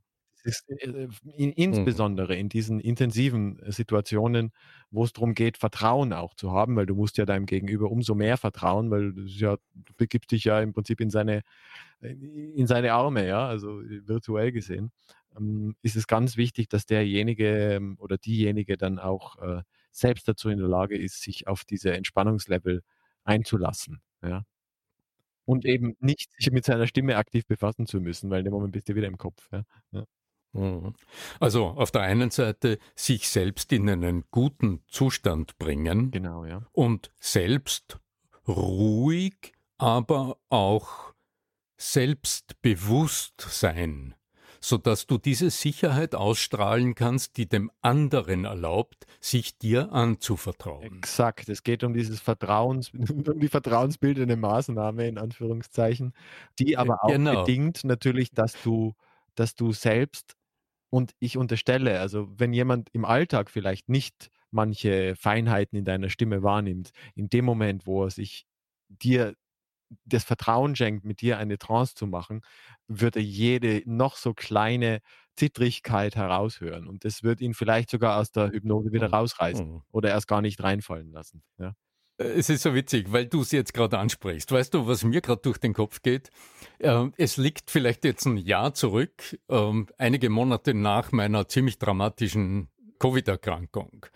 ist 0.46 0.68
äh, 0.68 1.08
in, 1.36 1.52
insbesondere 1.52 2.34
mhm. 2.34 2.40
in 2.40 2.48
diesen 2.48 2.80
intensiven 2.80 3.58
äh, 3.58 3.72
Situationen, 3.72 4.52
wo 4.90 5.04
es 5.04 5.12
darum 5.12 5.34
geht, 5.34 5.58
Vertrauen 5.58 6.12
auch 6.12 6.34
zu 6.34 6.52
haben, 6.52 6.76
weil 6.76 6.86
du 6.86 6.94
musst 6.94 7.18
ja 7.18 7.26
deinem 7.26 7.46
Gegenüber 7.46 7.90
umso 7.90 8.14
mehr 8.14 8.36
vertrauen, 8.36 8.90
weil 8.90 9.12
du, 9.12 9.22
ja, 9.22 9.56
du 9.74 9.92
begibst 9.96 10.30
dich 10.30 10.44
ja 10.44 10.60
im 10.60 10.72
Prinzip 10.72 11.00
in 11.00 11.10
seine, 11.10 11.42
in 12.00 12.66
seine 12.66 12.92
Arme, 12.92 13.26
ja, 13.26 13.46
also 13.46 13.80
virtuell 13.82 14.52
gesehen, 14.52 14.92
ähm, 15.36 15.74
ist 15.82 15.96
es 15.96 16.06
ganz 16.06 16.36
wichtig, 16.36 16.68
dass 16.68 16.86
derjenige 16.86 17.74
ähm, 17.74 17.96
oder 17.98 18.16
diejenige 18.16 18.76
dann 18.76 18.98
auch 18.98 19.36
äh, 19.42 19.62
selbst 19.96 20.28
dazu 20.28 20.48
in 20.48 20.58
der 20.58 20.68
Lage 20.68 20.96
ist, 20.96 21.22
sich 21.22 21.46
auf 21.46 21.64
diese 21.64 21.92
Entspannungslevel 21.92 22.82
einzulassen, 23.24 24.00
ja. 24.22 24.44
Und 25.44 25.64
eben 25.64 25.96
nicht 26.00 26.32
sich 26.36 26.50
mit 26.50 26.64
seiner 26.64 26.88
Stimme 26.88 27.16
aktiv 27.16 27.46
befassen 27.46 27.86
zu 27.86 28.00
müssen, 28.00 28.30
weil 28.30 28.40
in 28.40 28.46
dem 28.46 28.52
Moment 28.52 28.72
bist 28.72 28.88
du 28.88 28.96
wieder 28.96 29.06
im 29.06 29.16
Kopf. 29.16 29.48
Ja. 29.52 29.62
ja. 29.92 30.04
Mhm. 30.52 30.94
Also 31.38 31.66
auf 31.66 31.90
der 31.92 32.02
einen 32.02 32.30
Seite 32.30 32.78
sich 32.96 33.28
selbst 33.28 33.72
in 33.72 33.88
einen 33.88 34.24
guten 34.30 34.82
Zustand 34.88 35.56
bringen 35.58 36.10
genau, 36.10 36.44
ja. 36.44 36.66
und 36.72 37.12
selbst 37.20 38.00
ruhig, 38.48 39.52
aber 39.78 40.38
auch 40.48 41.14
selbstbewusst 41.76 43.40
sein, 43.40 44.14
sodass 44.60 45.06
du 45.06 45.18
diese 45.18 45.50
Sicherheit 45.50 46.14
ausstrahlen 46.14 46.94
kannst, 46.94 47.36
die 47.36 47.48
dem 47.48 47.70
anderen 47.82 48.44
erlaubt, 48.44 49.06
sich 49.20 49.58
dir 49.58 49.92
anzuvertrauen. 49.92 50.98
Exakt, 50.98 51.48
es 51.48 51.62
geht 51.62 51.84
um 51.84 51.94
dieses 51.94 52.20
Vertrauens, 52.20 52.90
um 52.94 53.40
die 53.40 53.48
vertrauensbildende 53.48 54.36
Maßnahme 54.36 55.08
in 55.08 55.18
Anführungszeichen, 55.18 56.12
die 56.58 56.76
aber 56.76 57.04
auch 57.04 57.08
genau. 57.08 57.42
bedingt 57.44 57.84
natürlich, 57.84 58.30
dass 58.32 58.54
du 58.62 58.94
dass 59.36 59.54
du 59.54 59.72
selbst 59.72 60.34
und 60.90 61.14
ich 61.18 61.36
unterstelle, 61.36 62.00
also 62.00 62.28
wenn 62.36 62.52
jemand 62.52 62.88
im 62.92 63.04
Alltag 63.04 63.50
vielleicht 63.50 63.88
nicht 63.88 64.30
manche 64.50 65.14
Feinheiten 65.16 65.78
in 65.78 65.84
deiner 65.84 66.08
Stimme 66.08 66.42
wahrnimmt, 66.42 66.90
in 67.14 67.28
dem 67.28 67.44
Moment, 67.44 67.86
wo 67.86 68.04
er 68.04 68.10
sich 68.10 68.46
dir 68.88 69.34
das 70.04 70.24
Vertrauen 70.24 70.76
schenkt, 70.76 71.04
mit 71.04 71.20
dir 71.20 71.38
eine 71.38 71.58
Trance 71.58 71.94
zu 71.94 72.06
machen, 72.06 72.42
wird 72.88 73.16
er 73.16 73.22
jede 73.22 73.82
noch 73.86 74.16
so 74.16 74.34
kleine 74.34 75.00
Zittrigkeit 75.36 76.16
heraushören. 76.16 76.86
Und 76.86 77.04
das 77.04 77.22
wird 77.22 77.40
ihn 77.40 77.54
vielleicht 77.54 77.90
sogar 77.90 78.18
aus 78.18 78.32
der 78.32 78.50
Hypnose 78.50 78.92
wieder 78.92 79.08
mhm. 79.08 79.14
rausreißen 79.14 79.66
mhm. 79.66 79.82
oder 79.92 80.10
erst 80.10 80.28
gar 80.28 80.40
nicht 80.40 80.62
reinfallen 80.62 81.12
lassen. 81.12 81.42
Ja. 81.58 81.74
Äh, 82.18 82.24
es 82.24 82.48
ist 82.48 82.62
so 82.62 82.74
witzig, 82.74 83.12
weil 83.12 83.26
du 83.26 83.42
es 83.42 83.52
jetzt 83.52 83.74
gerade 83.74 83.98
ansprichst. 83.98 84.50
Weißt 84.50 84.74
du, 84.74 84.86
was 84.86 85.04
mir 85.04 85.20
gerade 85.20 85.42
durch 85.42 85.58
den 85.58 85.74
Kopf 85.74 86.02
geht? 86.02 86.30
Ähm, 86.80 87.12
es 87.16 87.36
liegt 87.36 87.70
vielleicht 87.70 88.04
jetzt 88.04 88.26
ein 88.26 88.36
Jahr 88.36 88.74
zurück, 88.74 89.38
ähm, 89.48 89.88
einige 89.98 90.30
Monate 90.30 90.74
nach 90.74 91.12
meiner 91.12 91.48
ziemlich 91.48 91.78
dramatischen 91.78 92.68
Covid-Erkrankung, 92.98 94.06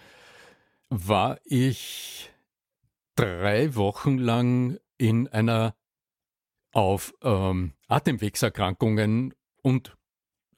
war 0.89 1.39
ich 1.45 2.31
drei 3.15 3.75
Wochen 3.77 4.19
lang 4.19 4.79
in 5.01 5.29
einer 5.29 5.75
auf 6.73 7.15
ähm, 7.23 7.73
Atemwegserkrankungen 7.89 9.35
und 9.63 9.97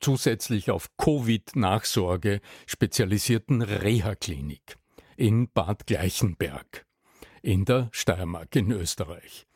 zusätzlich 0.00 0.70
auf 0.70 0.90
Covid-Nachsorge 0.96 2.40
spezialisierten 2.66 3.62
Reha-Klinik 3.62 4.78
in 5.16 5.48
Bad 5.48 5.86
Gleichenberg 5.86 6.84
in 7.40 7.64
der 7.64 7.88
Steiermark 7.92 8.54
in 8.56 8.72
Österreich. 8.72 9.46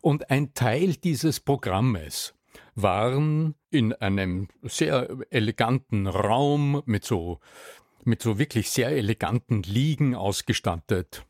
Und 0.00 0.28
ein 0.28 0.54
Teil 0.54 0.94
dieses 0.94 1.38
Programmes 1.38 2.34
waren 2.74 3.54
in 3.70 3.92
einem 3.92 4.48
sehr 4.62 5.08
eleganten 5.30 6.08
Raum 6.08 6.82
mit 6.84 7.04
so 7.04 7.38
mit 8.06 8.22
so 8.22 8.38
wirklich 8.38 8.70
sehr 8.70 8.90
eleganten 8.90 9.62
Liegen 9.62 10.14
ausgestattet. 10.14 11.26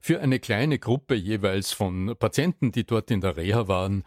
Für 0.00 0.20
eine 0.20 0.38
kleine 0.38 0.78
Gruppe 0.78 1.14
jeweils 1.14 1.72
von 1.72 2.14
Patienten, 2.18 2.70
die 2.70 2.84
dort 2.84 3.10
in 3.10 3.20
der 3.20 3.36
Reha 3.36 3.66
waren, 3.66 4.04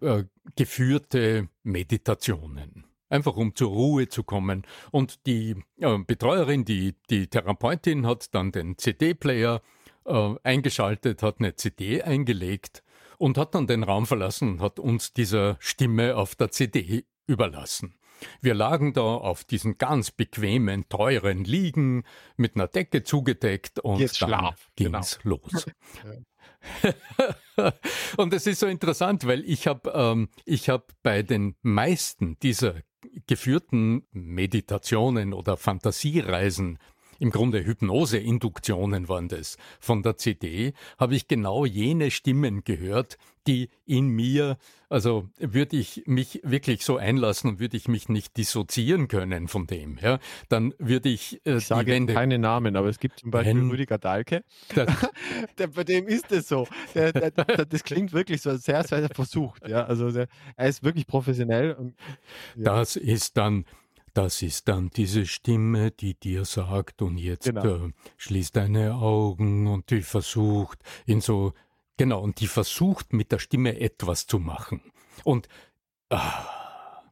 äh, 0.00 0.24
geführte 0.56 1.48
Meditationen. 1.62 2.84
Einfach 3.08 3.36
um 3.36 3.54
zur 3.54 3.70
Ruhe 3.70 4.08
zu 4.08 4.24
kommen. 4.24 4.64
Und 4.90 5.26
die 5.26 5.54
äh, 5.78 5.98
Betreuerin, 5.98 6.64
die, 6.64 6.96
die 7.10 7.28
Therapeutin 7.28 8.06
hat 8.06 8.34
dann 8.34 8.50
den 8.50 8.76
CD-Player 8.78 9.62
äh, 10.04 10.34
eingeschaltet, 10.42 11.22
hat 11.22 11.36
eine 11.38 11.54
CD 11.54 12.02
eingelegt 12.02 12.82
und 13.18 13.38
hat 13.38 13.54
dann 13.54 13.68
den 13.68 13.84
Raum 13.84 14.06
verlassen 14.06 14.54
und 14.54 14.60
hat 14.60 14.80
uns 14.80 15.12
dieser 15.12 15.56
Stimme 15.60 16.16
auf 16.16 16.34
der 16.34 16.50
CD 16.50 17.04
überlassen. 17.26 17.94
Wir 18.40 18.54
lagen 18.54 18.92
da 18.92 19.02
auf 19.02 19.44
diesen 19.44 19.78
ganz 19.78 20.10
bequemen, 20.10 20.88
teuren 20.88 21.44
Liegen 21.44 22.04
mit 22.36 22.56
einer 22.56 22.68
Decke 22.68 23.02
zugedeckt 23.02 23.78
und 23.80 24.00
Jetzt 24.00 24.20
dann 24.22 24.28
Schlaf, 24.28 24.70
ging's 24.76 25.18
genau. 25.22 25.40
los. 25.52 25.66
und 28.16 28.32
es 28.32 28.46
ist 28.46 28.60
so 28.60 28.66
interessant, 28.66 29.26
weil 29.26 29.44
ich 29.44 29.66
habe 29.66 29.90
ähm, 29.94 30.28
ich 30.44 30.68
hab 30.68 30.92
bei 31.02 31.22
den 31.22 31.56
meisten 31.62 32.38
dieser 32.40 32.74
geführten 33.26 34.06
Meditationen 34.12 35.32
oder 35.32 35.56
Fantasiereisen 35.56 36.78
im 37.22 37.30
Grunde 37.30 37.64
Hypnose-Induktionen 37.64 39.08
waren 39.08 39.28
das 39.28 39.56
von 39.78 40.02
der 40.02 40.16
CD, 40.16 40.74
habe 40.98 41.14
ich 41.14 41.28
genau 41.28 41.64
jene 41.64 42.10
Stimmen 42.10 42.64
gehört, 42.64 43.16
die 43.46 43.70
in 43.86 44.08
mir, 44.08 44.56
also 44.88 45.28
würde 45.38 45.76
ich 45.76 46.02
mich 46.06 46.40
wirklich 46.42 46.84
so 46.84 46.96
einlassen 46.96 47.48
und 47.48 47.60
würde 47.60 47.76
ich 47.76 47.86
mich 47.86 48.08
nicht 48.08 48.36
dissoziieren 48.36 49.06
können 49.06 49.46
von 49.46 49.68
dem, 49.68 49.98
ja, 50.02 50.18
dann 50.48 50.74
würde 50.78 51.10
ich, 51.10 51.40
äh, 51.46 51.58
ich 51.58 51.66
sage 51.66 51.92
Wände, 51.92 52.12
keine 52.12 52.40
Namen, 52.40 52.74
aber 52.74 52.88
es 52.88 52.98
gibt 52.98 53.20
zum 53.20 53.30
Beispiel 53.30 53.54
Wenn, 53.54 53.70
Rüdiger 53.70 53.98
Dahlke, 53.98 54.42
der, 55.58 55.68
bei 55.68 55.84
dem 55.84 56.08
ist 56.08 56.32
es 56.32 56.48
so. 56.48 56.66
Der, 56.96 57.12
der, 57.12 57.30
das 57.30 57.84
klingt 57.84 58.12
wirklich 58.12 58.42
so 58.42 58.56
sehr, 58.56 58.82
sehr 58.82 59.08
versucht, 59.10 59.68
ja, 59.68 59.84
also 59.84 60.08
er 60.08 60.68
ist 60.68 60.82
wirklich 60.82 61.06
professionell. 61.06 61.74
Und, 61.74 61.94
ja. 62.56 62.64
Das 62.64 62.96
ist 62.96 63.36
dann 63.36 63.64
das 64.14 64.42
ist 64.42 64.68
dann 64.68 64.90
diese 64.90 65.26
Stimme, 65.26 65.90
die 65.90 66.14
dir 66.14 66.44
sagt, 66.44 67.02
und 67.02 67.18
jetzt 67.18 67.46
genau. 67.46 67.86
äh, 67.86 67.92
schließ 68.16 68.52
deine 68.52 68.94
Augen 68.94 69.66
und 69.66 69.90
die 69.90 70.02
versucht, 70.02 70.78
in 71.06 71.20
so, 71.20 71.54
genau, 71.96 72.20
und 72.20 72.40
die 72.40 72.46
versucht 72.46 73.12
mit 73.12 73.32
der 73.32 73.38
Stimme 73.38 73.80
etwas 73.80 74.26
zu 74.26 74.38
machen. 74.38 74.82
Und, 75.24 75.48
ah, 76.10 77.02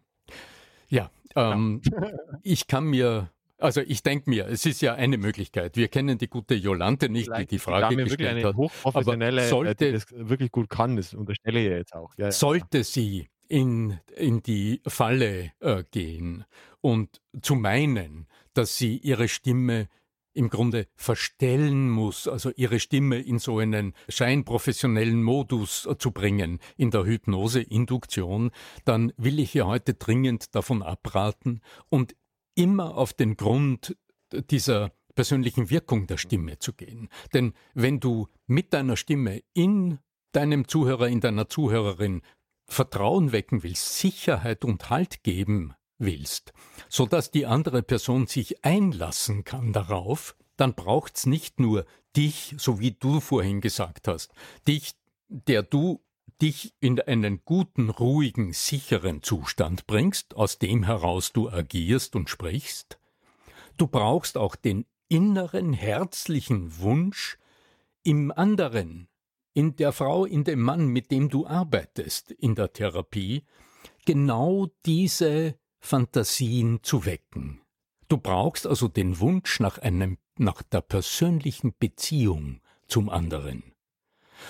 ja, 0.88 1.10
ähm, 1.36 1.80
ja. 1.84 2.10
ich 2.42 2.66
kann 2.66 2.84
mir 2.84 3.30
also 3.60 3.82
ich 3.82 4.02
denke 4.02 4.30
mir, 4.30 4.46
es 4.48 4.64
ist 4.64 4.80
ja 4.80 4.94
eine 4.94 5.18
Möglichkeit. 5.18 5.76
Wir 5.76 5.88
kennen 5.88 6.16
die 6.16 6.28
gute 6.28 6.54
Jolante 6.54 7.10
nicht, 7.10 7.26
Vielleicht 7.26 7.50
die 7.50 7.56
die 7.56 7.58
Frage 7.58 7.94
die 7.94 8.04
gestellt 8.04 8.30
eine 8.30 8.48
hat. 8.48 8.56
Hochprofessionelle, 8.56 9.48
sollte, 9.48 9.84
die 9.86 9.92
das 9.92 10.06
wirklich 10.10 10.50
gut 10.50 10.70
kann, 10.70 10.96
das 10.96 11.12
unterstelle 11.12 11.60
ich 11.60 11.66
jetzt 11.66 11.94
auch. 11.94 12.10
Ja, 12.16 12.32
sollte 12.32 12.78
ja. 12.78 12.84
sie 12.84 13.28
in, 13.50 13.98
in 14.16 14.42
die 14.42 14.80
Falle 14.86 15.52
äh, 15.58 15.82
gehen 15.90 16.44
und 16.80 17.20
zu 17.42 17.56
meinen, 17.56 18.26
dass 18.54 18.76
sie 18.76 18.96
ihre 18.96 19.28
Stimme 19.28 19.88
im 20.32 20.48
Grunde 20.48 20.86
verstellen 20.94 21.90
muss, 21.90 22.28
also 22.28 22.52
ihre 22.54 22.78
Stimme 22.78 23.18
in 23.18 23.40
so 23.40 23.58
einen 23.58 23.94
scheinprofessionellen 24.08 25.22
Modus 25.22 25.86
äh, 25.86 25.98
zu 25.98 26.12
bringen 26.12 26.60
in 26.76 26.92
der 26.92 27.04
Hypnose-Induktion, 27.04 28.52
dann 28.84 29.12
will 29.16 29.40
ich 29.40 29.54
ihr 29.56 29.66
heute 29.66 29.94
dringend 29.94 30.54
davon 30.54 30.82
abraten 30.82 31.60
und 31.88 32.14
immer 32.54 32.96
auf 32.96 33.12
den 33.12 33.36
Grund 33.36 33.96
dieser 34.32 34.92
persönlichen 35.16 35.70
Wirkung 35.70 36.06
der 36.06 36.18
Stimme 36.18 36.60
zu 36.60 36.72
gehen. 36.72 37.08
Denn 37.34 37.52
wenn 37.74 37.98
du 37.98 38.28
mit 38.46 38.72
deiner 38.72 38.96
Stimme 38.96 39.42
in 39.54 39.98
deinem 40.30 40.68
Zuhörer, 40.68 41.08
in 41.08 41.20
deiner 41.20 41.48
Zuhörerin 41.48 42.22
Vertrauen 42.70 43.32
wecken 43.32 43.62
willst, 43.62 43.98
Sicherheit 43.98 44.64
und 44.64 44.90
Halt 44.90 45.24
geben 45.24 45.74
willst, 45.98 46.52
so 46.88 47.04
dass 47.04 47.30
die 47.30 47.44
andere 47.44 47.82
Person 47.82 48.26
sich 48.26 48.64
einlassen 48.64 49.44
kann 49.44 49.72
darauf, 49.72 50.36
dann 50.56 50.74
braucht's 50.74 51.26
nicht 51.26 51.58
nur 51.58 51.84
dich, 52.16 52.54
so 52.58 52.78
wie 52.80 52.92
du 52.92 53.20
vorhin 53.20 53.60
gesagt 53.60 54.08
hast, 54.08 54.32
dich, 54.68 54.92
der 55.28 55.62
du 55.62 56.00
dich 56.40 56.72
in 56.80 57.00
einen 57.00 57.42
guten, 57.44 57.90
ruhigen, 57.90 58.52
sicheren 58.52 59.22
Zustand 59.22 59.86
bringst, 59.86 60.36
aus 60.36 60.58
dem 60.58 60.84
heraus 60.84 61.32
du 61.32 61.50
agierst 61.50 62.14
und 62.16 62.30
sprichst. 62.30 62.98
Du 63.76 63.86
brauchst 63.86 64.38
auch 64.38 64.54
den 64.54 64.86
inneren, 65.08 65.72
herzlichen 65.72 66.78
Wunsch, 66.78 67.36
im 68.02 68.30
anderen 68.30 69.09
in 69.52 69.76
der 69.76 69.92
Frau, 69.92 70.24
in 70.24 70.44
dem 70.44 70.60
Mann, 70.60 70.86
mit 70.86 71.10
dem 71.10 71.28
du 71.28 71.46
arbeitest 71.46 72.30
in 72.30 72.54
der 72.54 72.72
Therapie, 72.72 73.44
genau 74.06 74.68
diese 74.86 75.56
Fantasien 75.78 76.80
zu 76.82 77.04
wecken. 77.04 77.60
Du 78.08 78.18
brauchst 78.18 78.66
also 78.66 78.88
den 78.88 79.20
Wunsch 79.20 79.60
nach 79.60 79.78
einem, 79.78 80.18
nach 80.36 80.62
der 80.62 80.80
persönlichen 80.80 81.74
Beziehung 81.78 82.60
zum 82.86 83.08
anderen. 83.08 83.70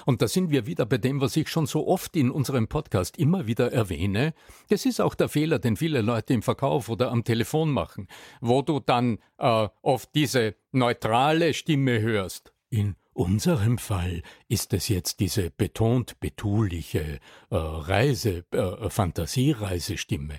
Und 0.06 0.22
da 0.22 0.28
sind 0.28 0.50
wir 0.50 0.66
wieder 0.66 0.86
bei 0.86 0.98
dem, 0.98 1.20
was 1.20 1.36
ich 1.36 1.48
schon 1.48 1.66
so 1.66 1.86
oft 1.86 2.16
in 2.16 2.30
unserem 2.30 2.68
Podcast 2.68 3.18
immer 3.18 3.46
wieder 3.46 3.72
erwähne. 3.72 4.34
Das 4.68 4.86
ist 4.86 5.00
auch 5.00 5.14
der 5.14 5.28
Fehler, 5.28 5.58
den 5.58 5.76
viele 5.76 6.00
Leute 6.00 6.32
im 6.32 6.42
Verkauf 6.42 6.88
oder 6.88 7.10
am 7.10 7.24
Telefon 7.24 7.70
machen, 7.70 8.08
wo 8.40 8.62
du 8.62 8.80
dann 8.80 9.18
äh, 9.38 9.68
oft 9.82 10.14
diese 10.14 10.54
neutrale 10.72 11.54
Stimme 11.54 12.00
hörst. 12.00 12.52
In 12.70 12.94
unserem 13.12 13.78
Fall 13.78 14.22
ist 14.48 14.72
es 14.72 14.88
jetzt 14.88 15.20
diese 15.20 15.50
betont 15.50 16.20
betuliche 16.20 17.20
äh, 17.50 17.56
Reise, 17.56 18.44
äh, 18.52 18.88
Fantasiereisestimme. 18.88 20.38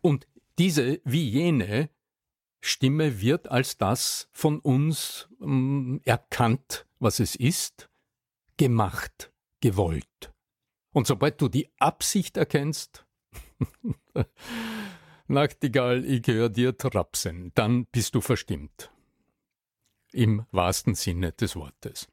Und 0.00 0.26
diese 0.58 1.00
wie 1.04 1.28
jene 1.28 1.90
Stimme 2.60 3.20
wird 3.20 3.50
als 3.50 3.78
das 3.78 4.28
von 4.32 4.58
uns 4.58 5.28
ähm, 5.40 6.00
erkannt, 6.04 6.86
was 6.98 7.18
es 7.18 7.34
ist, 7.34 7.88
gemacht, 8.58 9.32
gewollt. 9.60 10.32
Und 10.92 11.06
sobald 11.06 11.40
du 11.40 11.48
die 11.48 11.70
Absicht 11.78 12.36
erkennst, 12.36 13.06
Nachtigall, 15.28 16.04
ich 16.04 16.26
höre 16.26 16.50
dir 16.50 16.76
trapsen, 16.76 17.52
dann 17.54 17.86
bist 17.86 18.14
du 18.14 18.20
verstimmt 18.20 18.90
im 20.12 20.44
wahrsten 20.50 20.94
Sinne 20.94 21.32
des 21.32 21.56
Wortes. 21.56 22.08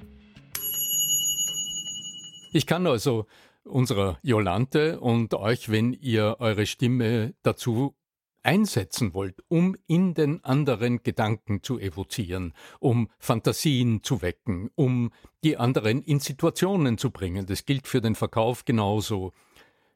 Ich 2.55 2.65
kann 2.65 2.87
also 2.87 3.25
unserer 3.65 4.17
Jolante 4.21 5.01
und 5.01 5.33
euch, 5.33 5.69
wenn 5.69 5.91
ihr 5.91 6.37
eure 6.39 6.65
Stimme 6.65 7.33
dazu 7.43 7.97
einsetzen 8.43 9.13
wollt, 9.13 9.43
um 9.49 9.75
in 9.87 10.13
den 10.13 10.41
anderen 10.45 11.03
Gedanken 11.03 11.63
zu 11.63 11.79
evozieren, 11.79 12.53
um 12.79 13.09
Fantasien 13.19 14.03
zu 14.03 14.21
wecken, 14.21 14.69
um 14.75 15.11
die 15.43 15.57
anderen 15.57 16.01
in 16.01 16.21
Situationen 16.21 16.97
zu 16.97 17.11
bringen. 17.11 17.45
Das 17.45 17.65
gilt 17.65 17.89
für 17.89 17.99
den 17.99 18.15
Verkauf 18.15 18.63
genauso. 18.63 19.33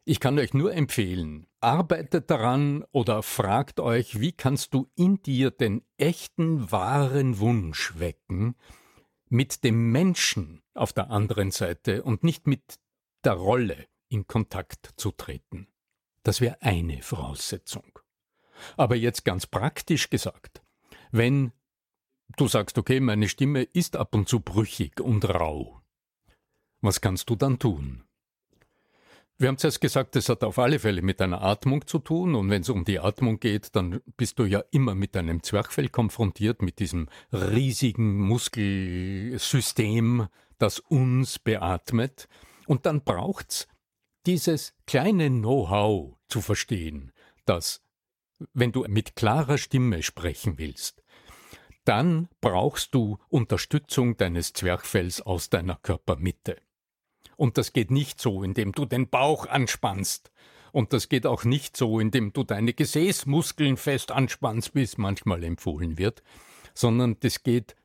Ich 0.04 0.20
kann 0.20 0.38
euch 0.38 0.54
nur 0.54 0.74
empfehlen, 0.74 1.48
arbeitet 1.62 2.30
daran 2.30 2.84
oder 2.92 3.24
fragt 3.24 3.80
euch, 3.80 4.20
wie 4.20 4.34
kannst 4.34 4.74
du 4.74 4.90
in 4.98 5.24
dir 5.24 5.50
den 5.50 5.82
echten, 5.96 6.70
wahren 6.74 7.40
Wunsch 7.40 7.94
wecken, 8.00 8.56
mit 9.30 9.64
dem 9.64 9.94
Menschen 9.94 10.62
auf 10.80 10.94
der 10.94 11.12
anderen 11.12 11.52
Seite 11.52 12.04
und 12.04 12.24
nicht 12.24 12.48
mit 12.48 12.80
der 13.24 13.34
Rolle 13.34 13.88
in 14.10 14.28
Kontakt 14.28 14.94
zu 14.98 15.12
treten. 15.12 15.68
Das 16.24 16.42
wäre 16.42 16.62
eine 16.62 17.02
Voraussetzung. 17.02 18.00
Aber 18.78 18.96
jetzt 18.96 19.24
ganz 19.24 19.48
praktisch 19.48 20.10
gesagt, 20.10 20.62
wenn 21.12 21.54
du 22.38 22.48
sagst, 22.48 22.78
okay, 22.78 23.00
meine 23.00 23.30
Stimme 23.30 23.64
ist 23.64 23.96
ab 23.96 24.14
und 24.14 24.28
zu 24.28 24.40
brüchig 24.40 25.00
und 25.00 25.28
rau, 25.28 25.82
was 26.82 27.02
kannst 27.02 27.30
du 27.30 27.36
dann 27.36 27.60
tun? 27.60 28.04
Wir 29.42 29.48
haben 29.48 29.58
zuerst 29.58 29.80
gesagt, 29.80 30.18
das 30.18 30.28
hat 30.28 30.44
auf 30.44 30.60
alle 30.60 30.80
Fälle 30.80 31.02
mit 31.02 31.22
deiner 31.22 31.42
Atmung 31.42 31.88
zu 31.88 32.00
tun. 32.00 32.36
Und 32.36 32.50
wenn 32.50 32.62
es 32.62 32.68
um 32.68 32.84
die 32.84 33.00
Atmung 33.00 33.40
geht, 33.40 33.74
dann 33.74 34.02
bist 34.18 34.38
du 34.38 34.44
ja 34.44 34.62
immer 34.72 34.96
mit 34.96 35.16
deinem 35.16 35.44
Zwerchfell 35.44 35.88
konfrontiert, 35.88 36.62
mit 36.62 36.80
diesem 36.80 37.08
riesigen 37.32 38.20
Muskelsystem, 38.20 40.28
das 40.60 40.80
uns 40.80 41.40
beatmet. 41.40 42.28
Und 42.68 42.86
dann 42.86 43.04
braucht's 43.04 43.68
dieses 44.26 44.76
kleine 44.86 45.30
Know-how 45.30 46.18
zu 46.28 46.42
verstehen, 46.42 47.12
dass 47.46 47.82
wenn 48.54 48.72
du 48.72 48.86
mit 48.88 49.16
klarer 49.16 49.58
Stimme 49.58 50.04
sprechen 50.04 50.58
willst, 50.58 51.04
dann 51.86 52.30
brauchst 52.42 52.94
du 52.94 53.18
Unterstützung 53.30 54.18
deines 54.18 54.54
Zwerchfells 54.54 55.22
aus 55.22 55.50
deiner 55.50 55.78
Körpermitte. 55.78 56.62
Und 57.36 57.58
das 57.58 57.74
geht 57.74 57.90
nicht 57.90 58.22
so, 58.22 58.44
indem 58.44 58.74
du 58.74 58.86
den 58.86 59.10
Bauch 59.10 59.48
anspannst. 59.48 60.32
Und 60.72 60.94
das 60.94 61.10
geht 61.10 61.26
auch 61.26 61.46
nicht 61.46 61.76
so, 61.76 62.00
indem 62.00 62.32
du 62.34 62.44
deine 62.44 62.74
Gesäßmuskeln 62.74 63.78
fest 63.78 64.12
anspannst, 64.12 64.76
wie 64.76 64.84
es 64.84 64.98
manchmal 64.98 65.44
empfohlen 65.44 65.98
wird, 65.98 66.22
sondern 66.74 67.18
das 67.22 67.44
geht 67.44 67.76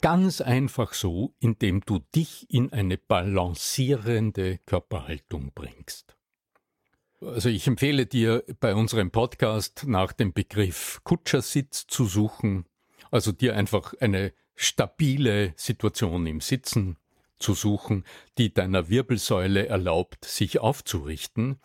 ganz 0.00 0.40
einfach 0.40 0.94
so, 0.94 1.34
indem 1.40 1.80
du 1.82 2.00
dich 2.14 2.46
in 2.50 2.72
eine 2.72 2.96
balancierende 2.96 4.58
Körperhaltung 4.66 5.52
bringst. 5.54 6.16
Also 7.20 7.48
ich 7.48 7.66
empfehle 7.66 8.06
dir 8.06 8.44
bei 8.60 8.74
unserem 8.74 9.10
Podcast 9.10 9.84
nach 9.86 10.12
dem 10.12 10.32
Begriff 10.32 11.00
Kutschersitz 11.04 11.86
zu 11.86 12.04
suchen, 12.04 12.66
also 13.10 13.32
dir 13.32 13.56
einfach 13.56 13.94
eine 14.00 14.32
stabile 14.54 15.54
Situation 15.56 16.26
im 16.26 16.40
Sitzen 16.40 16.96
zu 17.38 17.54
suchen, 17.54 18.04
die 18.38 18.52
deiner 18.52 18.88
Wirbelsäule 18.88 19.66
erlaubt, 19.66 20.24
sich 20.24 20.58
aufzurichten 20.58 21.58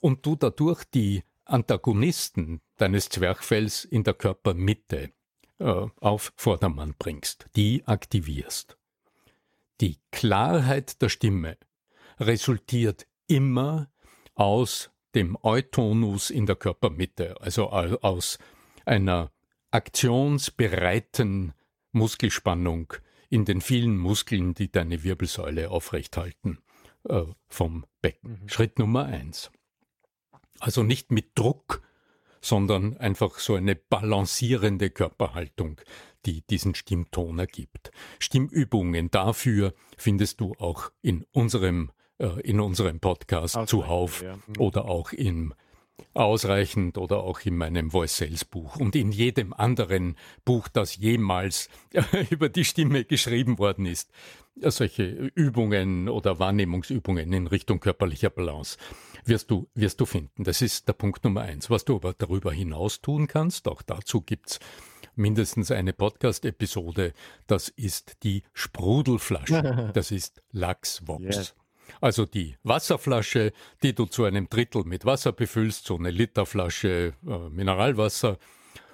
und 0.00 0.24
du 0.26 0.36
dadurch 0.36 0.84
die 0.84 1.22
Antagonisten 1.44 2.60
deines 2.76 3.08
Zwerchfells 3.08 3.84
in 3.84 4.04
der 4.04 4.14
Körpermitte 4.14 5.10
äh, 5.58 5.86
auf 6.00 6.32
Vordermann 6.36 6.94
bringst, 6.98 7.46
die 7.56 7.86
aktivierst. 7.86 8.76
Die 9.80 9.98
Klarheit 10.10 11.00
der 11.02 11.08
Stimme 11.08 11.56
resultiert 12.18 13.06
immer 13.26 13.90
aus 14.34 14.90
dem 15.14 15.36
Eutonus 15.42 16.30
in 16.30 16.46
der 16.46 16.56
Körpermitte, 16.56 17.40
also 17.40 17.70
aus 17.70 18.38
einer 18.84 19.30
aktionsbereiten 19.70 21.52
Muskelspannung, 21.92 22.94
in 23.30 23.44
den 23.44 23.60
vielen 23.60 23.98
Muskeln, 23.98 24.54
die 24.54 24.70
deine 24.72 25.02
Wirbelsäule 25.02 25.70
aufrechthalten 25.70 26.58
äh, 27.08 27.24
vom 27.46 27.84
Becken. 28.00 28.40
Mhm. 28.42 28.48
Schritt 28.48 28.78
Nummer 28.78 29.04
eins. 29.04 29.50
Also 30.60 30.82
nicht 30.82 31.10
mit 31.10 31.38
Druck, 31.38 31.82
sondern 32.48 32.96
einfach 32.96 33.38
so 33.38 33.54
eine 33.54 33.76
balancierende 33.76 34.90
Körperhaltung, 34.90 35.80
die 36.26 36.42
diesen 36.42 36.74
Stimmton 36.74 37.38
ergibt. 37.38 37.90
Stimmübungen 38.18 39.10
dafür 39.10 39.74
findest 39.96 40.40
du 40.40 40.54
auch 40.58 40.90
in 41.02 41.24
unserem 41.32 41.90
äh, 42.18 42.40
in 42.42 42.60
unserem 42.60 43.00
Podcast 43.00 43.56
zuhauf 43.66 44.22
ja. 44.22 44.36
mhm. 44.36 44.54
oder 44.58 44.86
auch 44.86 45.12
im 45.12 45.54
ausreichend 46.14 46.96
oder 46.96 47.18
auch 47.18 47.40
in 47.40 47.56
meinem 47.56 47.90
Voice 47.90 48.16
Sales 48.16 48.44
Buch 48.44 48.76
und 48.76 48.94
in 48.96 49.12
jedem 49.12 49.52
anderen 49.52 50.16
Buch, 50.44 50.68
das 50.68 50.96
jemals 50.96 51.68
über 52.30 52.48
die 52.48 52.64
Stimme 52.64 53.04
geschrieben 53.04 53.58
worden 53.58 53.86
ist. 53.86 54.10
Solche 54.60 55.04
Übungen 55.34 56.08
oder 56.08 56.38
Wahrnehmungsübungen 56.38 57.32
in 57.32 57.46
Richtung 57.46 57.80
körperlicher 57.80 58.30
Balance 58.30 58.78
wirst 59.28 59.50
du, 59.50 59.68
wirst 59.74 60.00
du 60.00 60.06
finden. 60.06 60.44
Das 60.44 60.62
ist 60.62 60.88
der 60.88 60.94
Punkt 60.94 61.24
Nummer 61.24 61.42
eins. 61.42 61.70
Was 61.70 61.84
du 61.84 61.96
aber 61.96 62.14
darüber 62.14 62.52
hinaus 62.52 63.00
tun 63.00 63.26
kannst, 63.26 63.68
auch 63.68 63.82
dazu 63.82 64.22
gibt's 64.22 64.58
mindestens 65.14 65.70
eine 65.70 65.92
Podcast-Episode, 65.92 67.12
das 67.46 67.68
ist 67.68 68.22
die 68.22 68.42
Sprudelflasche. 68.54 69.90
Das 69.92 70.10
ist 70.10 70.42
Lachsvox. 70.52 71.24
Yes. 71.24 71.54
Also 72.00 72.26
die 72.26 72.56
Wasserflasche, 72.62 73.52
die 73.82 73.94
du 73.94 74.06
zu 74.06 74.24
einem 74.24 74.48
Drittel 74.48 74.84
mit 74.84 75.04
Wasser 75.04 75.32
befüllst, 75.32 75.86
so 75.86 75.96
eine 75.96 76.10
Literflasche 76.10 77.14
äh, 77.26 77.48
Mineralwasser 77.50 78.38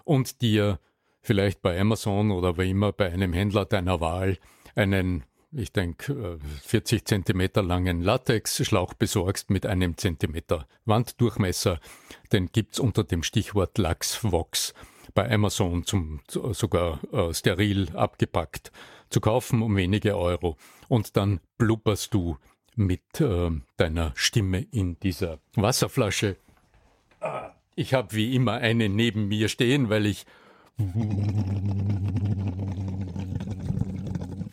und 0.04 0.40
dir 0.40 0.78
vielleicht 1.20 1.62
bei 1.62 1.78
Amazon 1.78 2.30
oder 2.30 2.56
wie 2.58 2.70
immer 2.70 2.92
bei 2.92 3.10
einem 3.12 3.32
Händler 3.32 3.64
deiner 3.64 4.00
Wahl 4.00 4.38
einen, 4.74 5.24
ich 5.56 5.72
denke, 5.72 6.38
40 6.64 7.04
Zentimeter 7.04 7.62
langen 7.62 8.02
Latexschlauch 8.02 8.94
besorgst 8.94 9.50
mit 9.50 9.66
einem 9.66 9.96
Zentimeter 9.96 10.66
Wanddurchmesser. 10.84 11.80
Den 12.32 12.50
gibt's 12.52 12.78
unter 12.78 13.04
dem 13.04 13.22
Stichwort 13.22 13.78
Lachsvox 13.78 14.74
bei 15.14 15.30
Amazon 15.30 15.84
zum 15.84 16.20
sogar 16.28 17.00
äh, 17.12 17.32
steril 17.32 17.88
abgepackt 17.94 18.72
zu 19.10 19.20
kaufen 19.20 19.62
um 19.62 19.76
wenige 19.76 20.16
Euro. 20.16 20.56
Und 20.88 21.16
dann 21.16 21.40
blubberst 21.56 22.12
du 22.12 22.36
mit 22.74 23.20
äh, 23.20 23.50
deiner 23.76 24.12
Stimme 24.16 24.66
in 24.72 24.98
dieser 24.98 25.38
Wasserflasche. 25.54 26.36
Ich 27.76 27.94
habe 27.94 28.14
wie 28.14 28.34
immer 28.34 28.54
eine 28.54 28.88
neben 28.88 29.28
mir 29.28 29.48
stehen, 29.48 29.88
weil 29.88 30.06
ich 30.06 30.26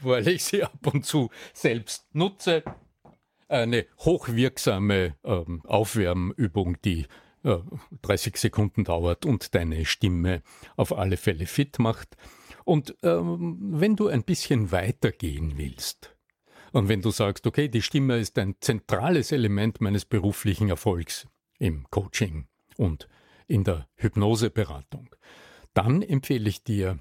weil 0.06 0.28
ich 0.28 0.44
sie 0.44 0.64
ab 0.64 0.88
und 0.88 1.06
zu 1.06 1.30
selbst 1.54 2.06
nutze. 2.14 2.64
Eine 3.48 3.86
hochwirksame 4.00 5.16
ähm, 5.24 5.62
Aufwärmübung, 5.66 6.78
die 6.84 7.06
äh, 7.44 7.58
30 8.02 8.38
Sekunden 8.38 8.86
dauert 8.86 9.26
und 9.26 9.56
deine 9.56 9.86
Stimme 9.86 10.42
auf 10.78 10.98
alle 10.98 11.18
Fälle 11.18 11.46
fit 11.46 11.80
macht. 11.80 12.16
Und 12.64 12.96
ähm, 13.04 13.58
wenn 13.60 13.96
du 13.96 14.08
ein 14.08 14.24
bisschen 14.24 14.72
weitergehen 14.72 15.58
willst, 15.58 16.16
und 16.72 16.88
wenn 16.88 17.02
du 17.02 17.12
sagst, 17.12 17.46
okay, 17.48 17.68
die 17.68 17.82
Stimme 17.82 18.18
ist 18.18 18.38
ein 18.38 18.56
zentrales 18.62 19.32
Element 19.32 19.82
meines 19.82 20.06
beruflichen 20.06 20.70
Erfolgs 20.70 21.28
im 21.60 21.86
Coaching 21.90 22.48
und 22.78 23.10
in 23.48 23.64
der 23.64 23.88
Hypnoseberatung, 23.96 25.10
dann 25.74 26.02
empfehle 26.02 26.48
ich 26.48 26.64
dir, 26.64 27.00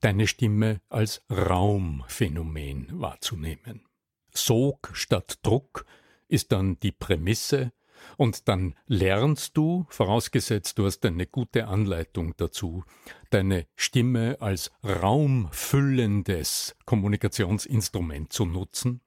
deine 0.00 0.26
Stimme 0.26 0.80
als 0.88 1.22
Raumphänomen 1.30 2.88
wahrzunehmen. 2.92 3.86
Sog 4.32 4.90
statt 4.92 5.38
Druck 5.42 5.84
ist 6.28 6.52
dann 6.52 6.78
die 6.80 6.92
Prämisse 6.92 7.72
und 8.16 8.48
dann 8.48 8.74
lernst 8.86 9.56
du, 9.56 9.86
vorausgesetzt 9.90 10.78
du 10.78 10.86
hast 10.86 11.04
eine 11.04 11.26
gute 11.26 11.66
Anleitung 11.66 12.34
dazu, 12.36 12.84
deine 13.30 13.66
Stimme 13.76 14.36
als 14.40 14.70
raumfüllendes 14.84 16.76
Kommunikationsinstrument 16.86 18.32
zu 18.32 18.46
nutzen 18.46 19.00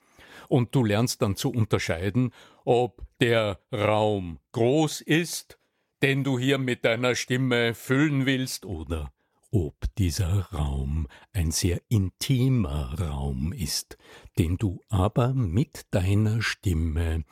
und 0.47 0.75
du 0.75 0.83
lernst 0.83 1.21
dann 1.21 1.35
zu 1.35 1.51
unterscheiden, 1.51 2.31
ob 2.65 3.01
der 3.19 3.59
Raum 3.71 4.39
groß 4.51 5.01
ist, 5.01 5.57
den 6.01 6.23
du 6.23 6.37
hier 6.37 6.57
mit 6.57 6.83
deiner 6.83 7.15
Stimme 7.15 7.73
füllen 7.73 8.25
willst, 8.25 8.65
oder 8.65 9.12
ob 9.53 9.85
dieser 9.99 10.51
Raum 10.51 11.07
ein 11.31 11.51
sehr 11.51 11.79
intimer 11.87 12.99
Raum 12.99 13.53
ist, 13.53 13.99
den 14.39 14.57
du 14.57 14.81
aber 14.89 15.35
mit 15.35 15.85
deiner 15.91 16.41
Stimme 16.41 17.23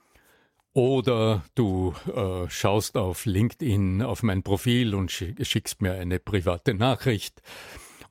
oder 0.74 1.44
du 1.56 1.94
äh, 2.14 2.50
schaust 2.50 2.98
auf 2.98 3.26
LinkedIn 3.26 4.02
auf 4.02 4.24
mein 4.24 4.44
Profil 4.44 4.96
und 4.96 5.12
schickst 5.12 5.82
mir 5.82 5.94
eine 5.94 6.20
private 6.20 6.74
Nachricht. 6.74 7.42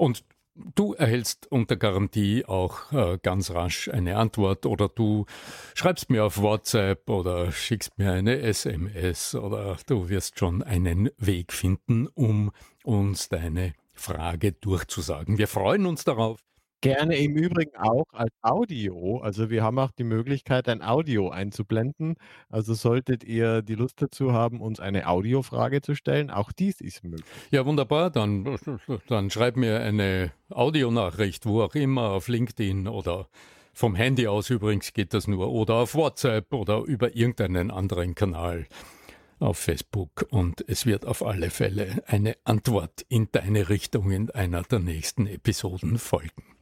Und 0.01 0.25
du 0.55 0.95
erhältst 0.95 1.53
unter 1.53 1.77
Garantie 1.77 2.47
auch 2.47 2.91
äh, 2.91 3.19
ganz 3.23 3.51
rasch 3.51 3.91
eine 3.91 4.17
Antwort 4.17 4.65
oder 4.65 4.89
du 4.89 5.27
schreibst 5.75 6.09
mir 6.09 6.25
auf 6.25 6.41
WhatsApp 6.41 7.11
oder 7.11 7.53
schickst 7.53 7.99
mir 7.99 8.11
eine 8.11 8.41
SMS 8.41 9.35
oder 9.35 9.77
du 9.87 10.09
wirst 10.09 10.39
schon 10.39 10.63
einen 10.63 11.11
Weg 11.19 11.53
finden, 11.53 12.07
um 12.15 12.51
uns 12.83 13.29
deine 13.29 13.75
Frage 13.93 14.53
durchzusagen. 14.53 15.37
Wir 15.37 15.49
freuen 15.49 15.85
uns 15.85 16.05
darauf 16.05 16.41
Gerne 16.83 17.17
im 17.17 17.37
Übrigen 17.37 17.77
auch 17.77 18.07
als 18.13 18.33
Audio. 18.41 19.19
Also, 19.19 19.51
wir 19.51 19.63
haben 19.63 19.79
auch 19.79 19.91
die 19.91 20.05
Möglichkeit, 20.05 20.69
ein 20.69 20.83
Audio 20.83 21.29
einzublenden. 21.29 22.15
Also, 22.49 22.75
solltet 22.75 23.23
ihr 23.23 23.61
die 23.61 23.75
Lust 23.75 24.01
dazu 24.01 24.33
haben, 24.33 24.61
uns 24.61 24.81
eine 24.81 25.07
Audiofrage 25.07 25.83
zu 25.83 25.95
stellen, 25.95 26.31
auch 26.31 26.53
dies 26.53 26.81
ist 26.81 27.05
möglich. 27.05 27.25
Ja, 27.51 27.67
wunderbar. 27.67 28.11
Dann, 28.11 28.59
dann 29.09 29.31
schreib 29.31 29.57
mir 29.57 29.81
eine 29.81 30.33
Audionachricht, 30.49 31.45
wo 31.45 31.63
auch 31.63 31.75
immer, 31.75 32.11
auf 32.11 32.29
LinkedIn 32.29 32.89
oder 32.89 33.29
vom 33.73 33.95
Handy 33.95 34.27
aus 34.27 34.51
übrigens 34.51 34.93
geht 34.93 35.15
das 35.15 35.27
nur, 35.27 35.51
oder 35.51 35.75
auf 35.75 35.95
WhatsApp 35.95 36.53
oder 36.53 36.83
über 36.83 37.15
irgendeinen 37.15 37.71
anderen 37.71 38.15
Kanal 38.15 38.67
auf 39.39 39.59
Facebook 39.59 40.27
und 40.31 40.63
es 40.69 40.87
wird 40.87 41.07
auf 41.07 41.25
alle 41.25 41.51
Fälle 41.51 42.03
eine 42.07 42.37
Antwort 42.45 43.07
in 43.09 43.29
deine 43.33 43.69
Richtung 43.69 44.11
in 44.11 44.31
einer 44.31 44.63
der 44.63 44.81
nächsten 44.81 45.27
Episoden 45.27 45.99
folgen. 45.99 46.60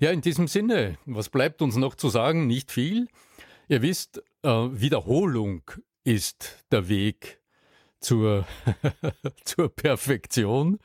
Ja, 0.00 0.12
in 0.12 0.20
diesem 0.20 0.46
Sinne, 0.46 0.96
was 1.06 1.28
bleibt 1.28 1.60
uns 1.60 1.74
noch 1.74 1.96
zu 1.96 2.08
sagen? 2.08 2.46
Nicht 2.46 2.70
viel. 2.70 3.08
Ihr 3.68 3.82
wisst, 3.82 4.22
äh, 4.42 4.48
Wiederholung 4.48 5.62
ist 6.04 6.64
der 6.70 6.88
Weg 6.88 7.40
zur, 7.98 8.46
zur 9.44 9.74
Perfektion. 9.74 10.78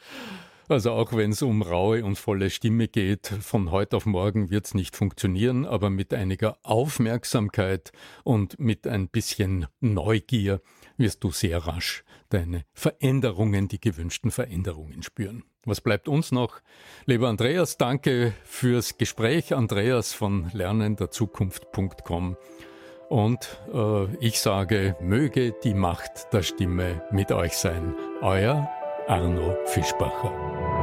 Also 0.68 0.94
auch 0.94 1.14
wenn 1.14 1.32
es 1.32 1.44
um 1.44 1.62
raue 1.62 2.04
und 2.04 2.18
volle 2.18 2.50
Stimme 2.50 2.88
geht, 2.88 3.28
von 3.28 3.70
heute 3.70 3.98
auf 3.98 4.08
morgen 4.08 4.50
wird 4.50 4.66
es 4.66 4.74
nicht 4.74 4.96
funktionieren, 4.96 5.68
aber 5.68 5.92
mit 5.92 6.12
einiger 6.12 6.58
Aufmerksamkeit 6.64 7.92
und 8.24 8.60
mit 8.60 8.88
ein 8.88 9.10
bisschen 9.10 9.68
Neugier 9.80 10.60
wirst 10.98 11.24
du 11.24 11.32
sehr 11.32 11.66
rasch 11.66 12.04
deine 12.30 12.66
Veränderungen, 12.74 13.68
die 13.68 13.80
gewünschten 13.80 14.32
Veränderungen 14.32 15.04
spüren. 15.04 15.44
Was 15.66 15.82
bleibt 15.82 16.08
uns 16.08 16.32
noch? 16.32 16.62
Lieber 17.06 17.30
Andreas, 17.30 17.78
danke 17.78 18.34
fürs 18.44 18.98
Gespräch. 18.98 19.54
Andreas 19.54 20.14
von 20.14 20.50
lernenderzukunft.com. 20.54 22.38
Und 23.10 23.62
äh, 23.74 24.16
ich 24.18 24.40
sage, 24.40 24.96
möge 25.00 25.54
die 25.64 25.74
Macht 25.74 26.34
der 26.34 26.42
Stimme 26.42 27.04
mit 27.12 27.32
euch 27.32 27.54
sein. 27.54 27.96
Euer 28.22 28.70
Arno 29.08 29.56
Fischbacher. 29.66 30.83